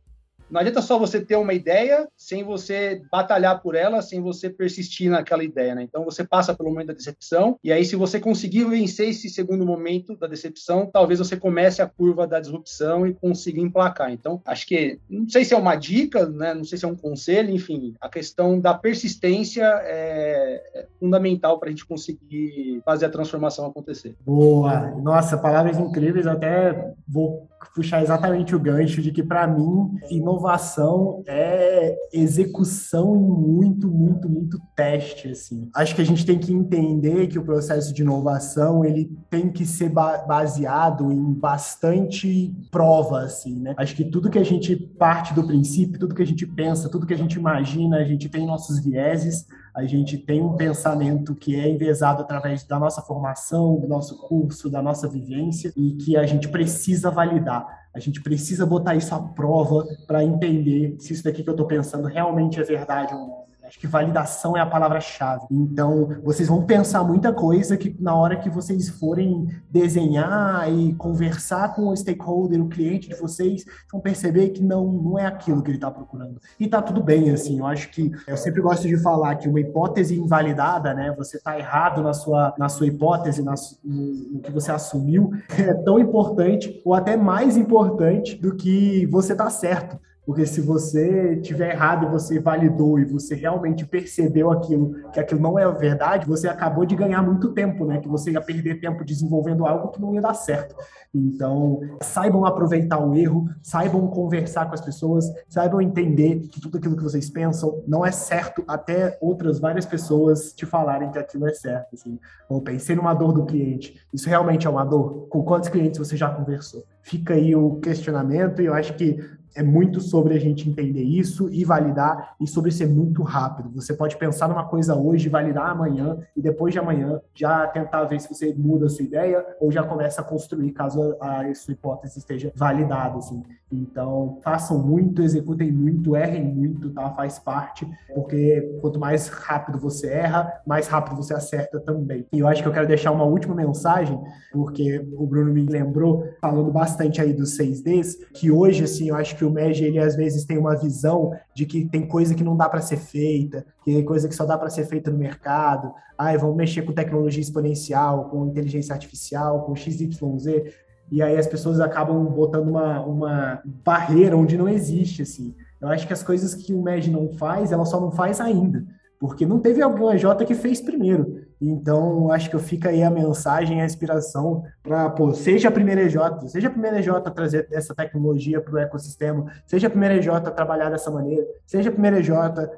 não 0.54 0.60
adianta 0.60 0.84
só 0.84 1.00
você 1.00 1.20
ter 1.20 1.36
uma 1.36 1.54
ideia 1.54 2.08
sem 2.16 2.44
você 2.44 3.02
batalhar 3.12 3.60
por 3.60 3.74
ela, 3.74 4.04
sem 4.04 4.22
você 4.22 4.52
persistir 4.52 5.10
naquela 5.10 5.44
ideia, 5.44 5.74
né? 5.74 5.82
Então 5.82 6.06
você 6.06 6.24
passa 6.24 6.54
pelo 6.54 6.70
momento 6.70 6.88
da 6.88 6.94
decepção 6.94 7.58
e 7.64 7.72
aí 7.72 7.84
se 7.84 7.96
você 7.96 8.20
conseguir 8.20 8.64
vencer 8.66 9.10
esse 9.10 9.30
segundo 9.30 9.66
momento 9.66 10.16
da 10.16 10.28
decepção, 10.28 10.86
talvez 10.86 11.18
você 11.18 11.36
comece 11.36 11.82
a 11.82 11.88
curva 11.88 12.28
da 12.28 12.40
disrupção 12.40 13.08
e 13.08 13.16
consiga 13.16 13.60
emplacar. 13.60 14.12
Então, 14.12 14.42
acho 14.46 14.68
que 14.68 15.00
não 15.10 15.28
sei 15.28 15.44
se 15.44 15.56
é 15.56 15.58
uma 15.58 15.76
dica, 15.76 16.28
né? 16.28 16.54
Não 16.54 16.64
sei 16.64 16.78
se 16.78 16.86
é 16.86 16.88
um 16.88 16.96
conselho, 16.96 17.50
enfim, 17.50 17.96
a 18.00 18.08
questão 18.08 18.60
da 18.60 18.76
persistência 18.76 19.66
é, 19.84 20.62
é 20.76 20.88
fundamental 21.00 21.60
para 21.60 21.70
a 21.70 21.72
gente 21.72 21.86
conseguir 21.86 22.80
fazer 22.86 23.08
a 23.08 23.10
transformação 23.10 23.66
acontecer. 23.66 24.16
Boa, 24.24 24.92
nossa, 25.02 25.36
palavras 25.36 25.80
incríveis. 25.80 26.28
Até 26.28 26.94
vou 27.08 27.48
puxar 27.72 28.02
exatamente 28.02 28.56
o 28.56 28.60
gancho 28.60 29.02
de 29.02 29.12
que 29.12 29.24
para 29.24 29.48
mim 29.48 29.98
inovação 30.10 31.24
é 31.28 31.96
execução 32.12 33.16
em 33.16 33.20
muito, 33.20 33.88
muito, 33.90 34.30
muito 34.30 34.60
teste, 34.76 35.30
assim. 35.30 35.70
Acho 35.76 35.96
que 35.96 36.02
a 36.02 36.06
gente 36.06 36.26
tem 36.26 36.40
que 36.40 36.54
entender 36.54 37.28
que 37.28 37.40
o 37.40 37.44
processo 37.44 37.94
de 37.94 38.02
inovação, 38.02 38.84
ele 38.84 39.12
tem 39.30 39.50
que 39.50 39.66
ser 39.66 39.90
baseado 39.90 41.12
em 41.12 41.34
bastante 41.34 42.54
prova, 42.72 43.22
assim, 43.22 43.60
né? 43.60 43.74
Acho 43.78 43.96
que 43.96 44.06
tudo 44.06 44.30
que 44.30 44.40
a 44.40 44.46
gente 44.46 44.76
parte 44.76 45.34
do 45.34 45.46
princípio, 45.46 46.00
tudo 46.00 46.16
que 46.16 46.24
a 46.24 46.28
gente 46.28 46.46
pensa, 46.46 46.90
tudo 46.90 47.06
que 47.06 47.14
a 47.14 47.18
gente 47.18 47.36
imagina, 47.36 47.98
a 47.98 48.04
gente 48.04 48.30
tem 48.30 48.46
nossos 48.46 48.80
vieses, 48.80 49.46
a 49.76 49.86
gente 49.86 50.18
tem 50.18 50.42
um 50.42 50.56
pensamento 50.56 51.36
que 51.36 51.56
é 51.56 51.68
envezado 51.68 52.22
através 52.22 52.64
da 52.64 52.78
nossa 52.78 53.02
formação, 53.02 53.80
do 53.80 53.88
nosso 53.88 54.18
curso, 54.28 54.70
da 54.70 54.82
nossa 54.82 55.08
vivência 55.08 55.74
e 55.76 55.94
que 55.94 56.16
a 56.16 56.26
gente 56.26 56.48
precisa 56.48 57.10
validar. 57.10 57.66
A 57.94 58.00
gente 58.00 58.22
precisa 58.22 58.66
botar 58.66 58.96
isso 58.96 59.14
à 59.16 59.20
prova 59.20 59.86
para 60.06 60.24
entender 60.24 60.96
se 61.00 61.14
isso 61.14 61.24
daqui 61.24 61.44
que 61.44 61.50
eu 61.50 61.54
estou 61.54 61.66
pensando 61.66 62.08
realmente 62.08 62.60
é 62.60 62.64
verdade 62.64 63.14
ou 63.14 63.20
não. 63.20 63.53
Acho 63.74 63.80
que 63.80 63.88
validação 63.88 64.56
é 64.56 64.60
a 64.60 64.68
palavra-chave. 64.68 65.48
Então, 65.50 66.08
vocês 66.24 66.48
vão 66.48 66.64
pensar 66.64 67.04
muita 67.04 67.34
coisa 67.34 67.76
que 67.76 67.96
na 68.00 68.16
hora 68.16 68.36
que 68.36 68.48
vocês 68.48 68.88
forem 68.88 69.48
desenhar 69.68 70.72
e 70.72 70.94
conversar 70.94 71.74
com 71.74 71.88
o 71.88 71.98
stakeholder, 71.98 72.62
o 72.62 72.70
cliente 72.70 73.10
de 73.10 73.16
vocês, 73.16 73.66
vão 73.92 74.00
perceber 74.00 74.50
que 74.50 74.64
não, 74.64 74.86
não 74.86 75.18
é 75.18 75.26
aquilo 75.26 75.64
que 75.64 75.72
ele 75.72 75.78
está 75.78 75.90
procurando. 75.90 76.40
E 76.60 76.68
tá 76.68 76.84
tudo 76.84 77.02
bem, 77.02 77.32
assim. 77.32 77.58
Eu 77.58 77.66
acho 77.66 77.90
que 77.90 78.12
eu 78.28 78.38
sempre 78.38 78.62
gosto 78.62 78.88
de 78.88 78.96
falar 78.96 79.38
que 79.38 79.50
uma 79.50 79.60
hipótese 79.60 80.20
invalidada, 80.20 80.94
né? 80.94 81.12
Você 81.18 81.38
está 81.38 81.58
errado 81.58 82.04
na 82.04 82.14
sua, 82.14 82.54
na 82.60 82.70
sua 82.70 82.86
hipótese, 82.86 83.42
na, 83.42 83.56
no, 83.84 84.34
no 84.34 84.40
que 84.40 84.52
você 84.52 84.72
assumiu, 84.72 85.32
é 85.58 85.74
tão 85.74 85.98
importante 85.98 86.80
ou 86.86 86.94
até 86.94 87.18
mais 87.18 87.58
importante 87.58 88.36
do 88.36 88.56
que 88.56 89.08
você 89.08 89.36
tá 89.36 89.50
certo. 89.50 89.98
Porque 90.26 90.46
se 90.46 90.62
você 90.62 91.36
tiver 91.38 91.74
errado 91.74 92.06
e 92.06 92.10
você 92.10 92.40
validou 92.40 92.98
e 92.98 93.06
você 93.06 93.36
realmente 93.36 93.86
percebeu 93.86 94.52
aquilo, 94.52 95.12
que 95.12 95.20
aquilo 95.20 95.42
não 95.42 95.60
é 95.60 95.70
verdade, 95.72 96.26
você 96.26 96.48
acabou 96.48 96.86
de 96.86 96.96
ganhar 96.96 97.22
muito 97.22 97.52
tempo, 97.52 97.86
né? 97.86 98.00
Que 98.00 98.08
você 98.08 98.32
ia 98.32 98.42
perder 98.42 98.80
tempo 98.80 99.04
desenvolvendo 99.04 99.66
algo 99.66 99.90
que 99.90 100.02
não 100.02 100.14
ia 100.14 100.22
dar 100.22 100.34
certo. 100.34 100.76
Então, 101.14 101.82
saibam 102.02 102.46
aproveitar 102.46 102.98
o 102.98 103.14
erro, 103.14 103.48
saibam 103.62 104.08
conversar 104.08 104.66
com 104.66 104.74
as 104.74 104.82
pessoas, 104.82 105.26
saibam 105.48 105.82
entender 105.82 106.40
que 106.48 106.60
tudo 106.60 106.78
aquilo 106.78 106.96
que 106.96 107.04
vocês 107.04 107.30
pensam 107.30 107.84
não 107.86 108.06
é 108.06 108.12
certo 108.12 108.64
até 108.68 109.18
outras 109.22 109.60
várias 109.60 109.86
pessoas 109.86 110.54
te 110.54 110.66
falarem 110.66 111.12
que 111.12 111.20
aquilo 111.20 111.48
é 111.48 111.54
certo. 111.54 111.94
Assim. 111.94 112.18
Ou 112.50 112.62
pensei 112.62 112.96
numa 112.96 113.14
dor 113.14 113.34
do 113.34 113.46
cliente. 113.46 114.00
Isso 114.12 114.30
realmente 114.30 114.66
é 114.66 114.70
uma 114.70 114.86
dor? 114.86 115.28
Com 115.28 115.44
quantos 115.44 115.70
clientes 115.70 116.00
você 116.00 116.16
já 116.16 116.30
conversou? 116.30 116.84
Fica 117.02 117.34
aí 117.34 117.56
o 117.56 117.76
questionamento 117.76 118.62
e 118.62 118.66
eu 118.66 118.74
acho 118.74 118.96
que 118.96 119.20
é 119.56 119.64
muito 119.64 120.02
sobre 120.02 120.34
a 120.34 120.40
gente 120.40 120.70
entender 120.70 121.04
isso 121.04 121.50
e 121.50 121.64
validar 121.64 122.36
e 122.40 122.48
sobre 122.48 122.72
ser 122.72 122.88
muito 122.88 123.22
rápido. 123.24 123.70
Você 123.76 123.94
pode 123.94 124.18
pensar 124.18 124.48
numa 124.48 124.66
coisa 124.66 124.96
hoje, 124.96 125.30
validar 125.30 125.70
amanhã 125.70 126.18
e 126.36 126.42
depois 126.42 126.74
de 126.74 126.80
amanhã 126.80 127.22
já 127.34 127.68
tentar 127.68 128.04
ver 128.06 128.20
se 128.20 128.30
você 128.30 128.54
muda 128.54 128.88
a 128.88 128.90
sua 128.90 129.06
ideia 129.06 129.46
ou 129.60 129.72
já 129.72 129.84
começa 129.84 130.22
a 130.22 130.24
construir 130.24 130.72
caso 130.72 131.16
a 131.20 131.54
sua 131.54 131.74
hipótese 131.74 132.20
esteja 132.20 132.52
validada. 132.56 133.18
Assim. 133.18 133.44
Então, 133.72 134.38
façam 134.44 134.78
muito, 134.78 135.24
executem 135.24 135.72
muito, 135.72 136.16
errem 136.16 136.44
muito, 136.44 136.92
tá? 136.92 137.10
Faz 137.12 137.40
parte, 137.40 137.88
porque 138.14 138.78
quanto 138.82 139.00
mais 139.00 139.28
rápido 139.28 139.80
você 139.80 140.08
erra, 140.08 140.62
mais 140.66 140.88
rápido 140.88 141.16
você 141.16 141.34
acerta 141.34 141.80
também. 141.80 142.26
E 142.32 142.40
eu 142.40 142.48
acho 142.48 142.62
que 142.62 142.68
eu 142.68 142.74
quero 142.74 142.88
deixar 142.88 143.12
uma 143.12 143.26
última 143.26 143.56
mensagem, 143.56 144.20
porque 144.52 145.04
o 145.18 145.26
Bruno 145.26 145.52
me 145.52 145.66
lembrou, 145.66 146.28
falando 146.40 146.72
bastante 146.72 147.20
aí 147.20 147.34
dos 147.34 147.58
6Ds, 147.58 148.28
que 148.34 148.52
hoje, 148.52 148.84
assim, 148.84 149.10
eu 149.10 149.16
acho 149.16 149.36
que 149.36 149.43
que 149.44 149.46
o 149.46 149.52
MEG, 149.52 149.84
ele 149.84 150.00
às 150.00 150.16
vezes 150.16 150.46
tem 150.46 150.58
uma 150.58 150.76
visão 150.76 151.32
de 151.54 151.66
que 151.66 151.86
tem 151.86 152.08
coisa 152.08 152.34
que 152.34 152.44
não 152.44 152.56
dá 152.56 152.70
para 152.70 152.80
ser 152.80 152.96
feita, 152.96 153.66
que 153.84 153.94
tem 153.94 154.04
coisa 154.06 154.30
que 154.30 154.36
só 154.36 154.46
dá 154.46 154.58
para 154.58 154.70
ser 154.70 154.86
feita 154.86 155.12
no 155.12 155.18
mercado. 155.18 155.94
Ai, 156.18 156.38
vamos 156.38 156.56
mexer 156.56 156.84
com 156.84 156.94
tecnologia 156.94 157.42
exponencial, 157.42 158.30
com 158.30 158.48
inteligência 158.48 158.94
artificial, 158.94 159.64
com 159.64 159.76
XYZ. 159.76 160.74
E 161.12 161.22
aí 161.22 161.38
as 161.38 161.46
pessoas 161.46 161.82
acabam 161.82 162.24
botando 162.26 162.70
uma, 162.70 163.06
uma 163.06 163.62
barreira 163.84 164.38
onde 164.38 164.58
não 164.58 164.70
existe, 164.70 165.22
assim. 165.22 165.54
Eu 165.82 165.90
acho 165.90 166.08
que 166.08 166.14
as 166.14 166.24
coisas 166.24 166.56
que 166.56 166.74
o 166.74 166.82
MEG 166.82 167.12
não 167.12 167.34
faz, 167.34 167.74
ela 167.74 167.84
só 167.84 168.00
não 168.00 168.12
faz 168.12 168.40
ainda 168.40 168.86
porque 169.24 169.46
não 169.46 169.58
teve 169.58 169.82
algum 169.82 170.14
J 170.18 170.44
que 170.44 170.54
fez 170.54 170.82
primeiro. 170.82 171.33
Então, 171.66 172.30
acho 172.30 172.50
que 172.50 172.60
fica 172.60 172.90
aí 172.90 173.02
a 173.02 173.10
mensagem, 173.10 173.82
a 173.82 173.86
inspiração 173.86 174.64
para, 174.84 175.16
seja 175.34 175.70
a 175.70 175.72
primeira 175.72 176.02
EJ, 176.02 176.18
seja 176.48 176.68
a 176.68 176.72
primeira 176.72 177.00
EJ 177.00 177.08
trazer 177.34 177.70
essa 177.72 177.96
tecnologia 177.96 178.60
para 178.60 178.74
o 178.74 178.78
ecossistema, 178.78 179.46
seja 179.66 179.88
a 179.88 179.90
primeira 179.90 180.18
EJ 180.18 180.28
trabalhar 180.54 180.90
dessa 180.90 181.10
maneira, 181.10 181.46
seja 181.66 181.90
a 181.90 181.92
primeira 181.94 182.20
EJ 182.20 182.32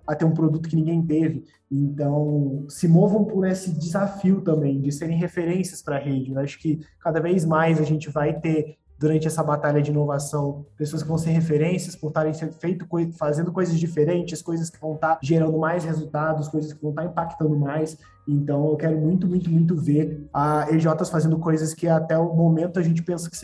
a 0.06 0.16
ter 0.16 0.26
um 0.26 0.36
produto 0.36 0.70
que 0.70 0.76
ninguém 0.76 1.02
teve. 1.04 1.46
Então, 1.72 2.66
se 2.70 2.88
movam 2.88 3.26
por 3.26 3.48
esse 3.48 3.72
desafio 3.72 4.42
também 4.42 4.80
de 4.80 4.92
serem 4.92 5.18
referências 5.18 5.82
para 5.82 5.96
a 5.96 6.00
rede. 6.00 6.32
Eu 6.32 6.40
acho 6.40 6.60
que 6.60 6.80
cada 7.00 7.20
vez 7.20 7.44
mais 7.44 7.80
a 7.82 7.84
gente 7.84 8.12
vai 8.12 8.40
ter 8.40 8.78
durante 9.00 9.28
essa 9.28 9.44
batalha 9.44 9.82
de 9.82 9.92
inovação, 9.92 10.66
pessoas 10.78 11.02
que 11.02 11.08
vão 11.08 11.18
ser 11.18 11.32
referências 11.32 11.96
por 11.96 12.10
estarem 12.10 12.34
feito, 12.34 12.88
fazendo 13.18 13.52
coisas 13.52 13.80
diferentes, 13.80 14.42
coisas 14.42 14.70
que 14.70 14.80
vão 14.80 14.94
estar 14.94 15.20
gerando 15.22 15.58
mais 15.58 15.84
resultados, 15.84 16.48
coisas 16.48 16.72
que 16.72 16.82
vão 16.82 16.92
estar 16.92 17.04
impactando 17.04 17.58
mais. 17.58 17.98
Então, 18.28 18.70
eu 18.70 18.76
quero 18.76 18.98
muito, 18.98 19.28
muito, 19.28 19.50
muito 19.50 19.76
ver 19.76 20.28
a 20.34 20.68
EJs 20.72 21.10
fazendo 21.10 21.38
coisas 21.38 21.74
que 21.74 21.88
até 21.88 22.18
o 22.18 22.34
momento 22.34 22.80
a 22.80 22.82
gente 22.82 23.04
pensa 23.04 23.30
que 23.30 23.36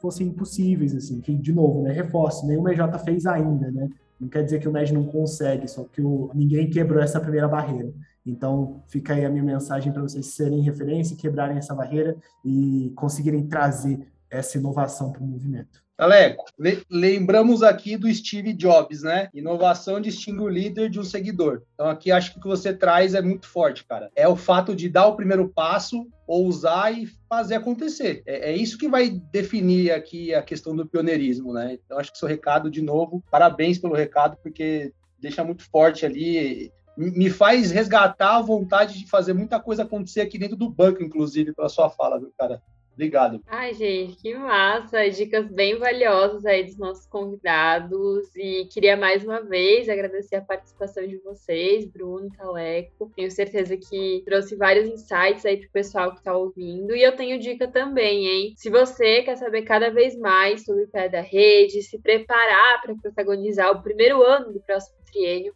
fossem 0.00 0.28
impossíveis, 0.28 0.94
assim, 0.94 1.20
que, 1.20 1.34
de 1.34 1.52
novo, 1.52 1.82
né, 1.82 1.92
reforço, 1.92 2.46
nenhuma 2.46 2.72
EJ 2.72 2.80
fez 3.04 3.26
ainda, 3.26 3.70
né? 3.70 3.88
Não 4.20 4.28
quer 4.28 4.44
dizer 4.44 4.60
que 4.60 4.68
o 4.68 4.72
MED 4.72 4.94
não 4.94 5.04
consegue, 5.04 5.66
só 5.66 5.82
que 5.84 6.00
o, 6.00 6.30
ninguém 6.32 6.70
quebrou 6.70 7.02
essa 7.02 7.20
primeira 7.20 7.48
barreira. 7.48 7.92
Então, 8.24 8.80
fica 8.86 9.14
aí 9.14 9.24
a 9.24 9.30
minha 9.30 9.42
mensagem 9.42 9.92
para 9.92 10.02
vocês 10.02 10.26
serem 10.26 10.60
referência, 10.60 11.16
quebrarem 11.16 11.58
essa 11.58 11.74
barreira 11.74 12.16
e 12.44 12.92
conseguirem 12.94 13.48
trazer 13.48 14.06
essa 14.30 14.58
inovação 14.58 15.10
para 15.10 15.22
o 15.22 15.26
movimento. 15.26 15.81
Aleco, 15.98 16.46
lembramos 16.90 17.62
aqui 17.62 17.96
do 17.96 18.12
Steve 18.12 18.52
Jobs, 18.54 19.02
né? 19.02 19.28
Inovação 19.32 20.00
distingue 20.00 20.40
o 20.40 20.48
líder 20.48 20.88
de 20.88 20.98
um 20.98 21.04
seguidor. 21.04 21.62
Então 21.74 21.88
aqui 21.88 22.10
acho 22.10 22.32
que 22.32 22.38
o 22.38 22.42
que 22.42 22.48
você 22.48 22.72
traz 22.72 23.14
é 23.14 23.20
muito 23.20 23.46
forte, 23.46 23.84
cara. 23.84 24.10
É 24.16 24.26
o 24.26 24.34
fato 24.34 24.74
de 24.74 24.88
dar 24.88 25.06
o 25.06 25.16
primeiro 25.16 25.48
passo, 25.48 26.08
ousar 26.26 26.96
e 26.96 27.06
fazer 27.28 27.56
acontecer. 27.56 28.22
É, 28.26 28.50
é 28.50 28.56
isso 28.56 28.78
que 28.78 28.88
vai 28.88 29.10
definir 29.10 29.92
aqui 29.92 30.34
a 30.34 30.42
questão 30.42 30.74
do 30.74 30.86
pioneirismo, 30.86 31.52
né? 31.52 31.78
Então 31.84 31.98
acho 31.98 32.10
que 32.10 32.18
seu 32.18 32.28
recado, 32.28 32.70
de 32.70 32.82
novo, 32.82 33.22
parabéns 33.30 33.78
pelo 33.78 33.94
recado, 33.94 34.36
porque 34.42 34.92
deixa 35.20 35.44
muito 35.44 35.62
forte 35.70 36.04
ali 36.06 36.72
me 36.96 37.30
faz 37.30 37.70
resgatar 37.70 38.36
a 38.36 38.42
vontade 38.42 38.98
de 38.98 39.08
fazer 39.08 39.32
muita 39.32 39.58
coisa 39.58 39.82
acontecer 39.82 40.20
aqui 40.20 40.38
dentro 40.38 40.56
do 40.56 40.68
banco, 40.68 41.02
inclusive, 41.02 41.54
pela 41.54 41.68
sua 41.68 41.88
fala, 41.88 42.18
viu, 42.18 42.32
cara? 42.38 42.62
Obrigado. 42.94 43.40
Ai, 43.46 43.72
gente, 43.72 44.16
que 44.16 44.34
massa! 44.34 45.08
Dicas 45.08 45.50
bem 45.50 45.78
valiosas 45.78 46.44
aí 46.44 46.64
dos 46.64 46.76
nossos 46.76 47.06
convidados. 47.06 48.34
E 48.36 48.66
queria 48.66 48.96
mais 48.96 49.24
uma 49.24 49.40
vez 49.40 49.88
agradecer 49.88 50.36
a 50.36 50.42
participação 50.42 51.06
de 51.06 51.18
vocês, 51.18 51.86
Bruno, 51.86 52.28
Taleco. 52.36 53.10
Tenho 53.16 53.30
certeza 53.30 53.76
que 53.76 54.22
trouxe 54.26 54.56
vários 54.56 54.88
insights 54.88 55.46
aí 55.46 55.56
pro 55.56 55.70
pessoal 55.70 56.12
que 56.12 56.18
está 56.18 56.36
ouvindo. 56.36 56.94
E 56.94 57.02
eu 57.02 57.16
tenho 57.16 57.40
dica 57.40 57.66
também, 57.66 58.26
hein? 58.26 58.54
Se 58.56 58.68
você 58.68 59.22
quer 59.22 59.36
saber 59.36 59.62
cada 59.62 59.90
vez 59.90 60.16
mais 60.18 60.64
sobre 60.64 60.84
o 60.84 60.88
pé 60.88 61.08
da 61.08 61.22
rede, 61.22 61.82
se 61.82 61.98
preparar 61.98 62.82
para 62.82 62.94
protagonizar 62.94 63.70
o 63.70 63.82
primeiro 63.82 64.22
ano 64.22 64.52
do 64.52 64.60
próximo 64.60 65.01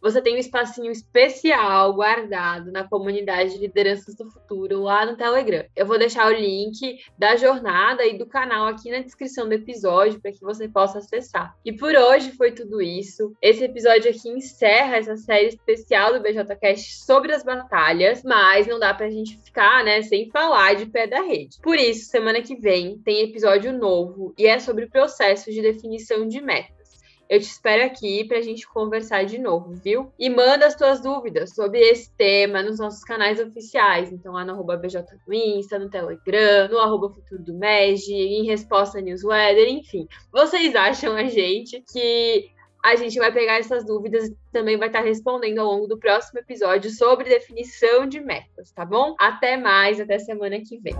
você 0.01 0.21
tem 0.21 0.35
um 0.35 0.39
espacinho 0.39 0.91
especial 0.91 1.93
guardado 1.93 2.71
na 2.71 2.87
comunidade 2.87 3.53
de 3.53 3.59
lideranças 3.59 4.15
do 4.15 4.29
futuro 4.29 4.83
lá 4.83 5.05
no 5.05 5.17
Telegram. 5.17 5.65
Eu 5.75 5.85
vou 5.85 5.97
deixar 5.97 6.27
o 6.27 6.35
link 6.35 6.97
da 7.17 7.35
jornada 7.35 8.05
e 8.05 8.17
do 8.17 8.25
canal 8.25 8.67
aqui 8.67 8.91
na 8.91 8.99
descrição 8.99 9.47
do 9.47 9.53
episódio 9.53 10.21
para 10.21 10.31
que 10.31 10.41
você 10.41 10.67
possa 10.67 10.99
acessar. 10.99 11.55
E 11.65 11.73
por 11.73 11.95
hoje 11.95 12.31
foi 12.31 12.51
tudo 12.51 12.81
isso. 12.81 13.33
Esse 13.41 13.63
episódio 13.63 14.11
aqui 14.11 14.29
encerra 14.29 14.97
essa 14.97 15.17
série 15.17 15.47
especial 15.47 16.13
do 16.13 16.21
BJCast 16.21 17.05
sobre 17.05 17.33
as 17.33 17.43
batalhas, 17.43 18.23
mas 18.23 18.67
não 18.67 18.79
dá 18.79 18.93
pra 18.93 19.09
gente 19.09 19.37
ficar, 19.43 19.83
né, 19.83 20.01
sem 20.01 20.29
falar 20.29 20.75
de 20.75 20.85
pé 20.85 21.07
da 21.07 21.21
rede. 21.21 21.57
Por 21.61 21.77
isso, 21.77 22.09
semana 22.09 22.41
que 22.41 22.55
vem 22.55 22.97
tem 22.99 23.23
episódio 23.23 23.73
novo 23.73 24.33
e 24.37 24.45
é 24.45 24.59
sobre 24.59 24.85
o 24.85 24.89
processo 24.89 25.51
de 25.51 25.61
definição 25.61 26.27
de 26.27 26.41
metas. 26.41 26.76
Eu 27.29 27.39
te 27.39 27.45
espero 27.45 27.83
aqui 27.83 28.23
para 28.23 28.37
a 28.37 28.41
gente 28.41 28.65
conversar 28.67 29.25
de 29.25 29.37
novo, 29.37 29.73
viu? 29.73 30.11
E 30.17 30.29
manda 30.29 30.65
as 30.65 30.75
tuas 30.75 31.01
dúvidas 31.01 31.53
sobre 31.53 31.79
esse 31.79 32.09
tema 32.15 32.63
nos 32.63 32.79
nossos 32.79 33.03
canais 33.03 33.39
oficiais. 33.39 34.11
Então, 34.11 34.33
lá 34.33 34.45
no 34.45 34.53
arroba 34.53 34.77
BJ 34.77 35.05
no 35.27 35.33
Insta, 35.33 35.77
no 35.77 35.89
Telegram, 35.89 36.69
no 36.69 36.79
arroba 36.79 37.09
Futuro 37.09 37.43
do 37.43 37.53
MEG, 37.53 38.13
em 38.13 38.45
resposta 38.45 39.01
newsletter, 39.01 39.67
enfim. 39.67 40.07
Vocês 40.31 40.73
acham 40.75 41.15
a 41.15 41.25
gente 41.25 41.83
que 41.91 42.49
a 42.83 42.95
gente 42.95 43.19
vai 43.19 43.31
pegar 43.33 43.59
essas 43.59 43.85
dúvidas 43.85 44.29
e 44.29 44.37
também 44.51 44.77
vai 44.77 44.87
estar 44.87 45.01
respondendo 45.01 45.59
ao 45.59 45.67
longo 45.67 45.87
do 45.87 45.97
próximo 45.97 46.39
episódio 46.39 46.89
sobre 46.89 47.27
definição 47.27 48.07
de 48.07 48.21
metas, 48.21 48.71
tá 48.71 48.85
bom? 48.85 49.15
Até 49.19 49.57
mais, 49.57 49.99
até 49.99 50.17
semana 50.17 50.61
que 50.61 50.77
vem. 50.77 50.95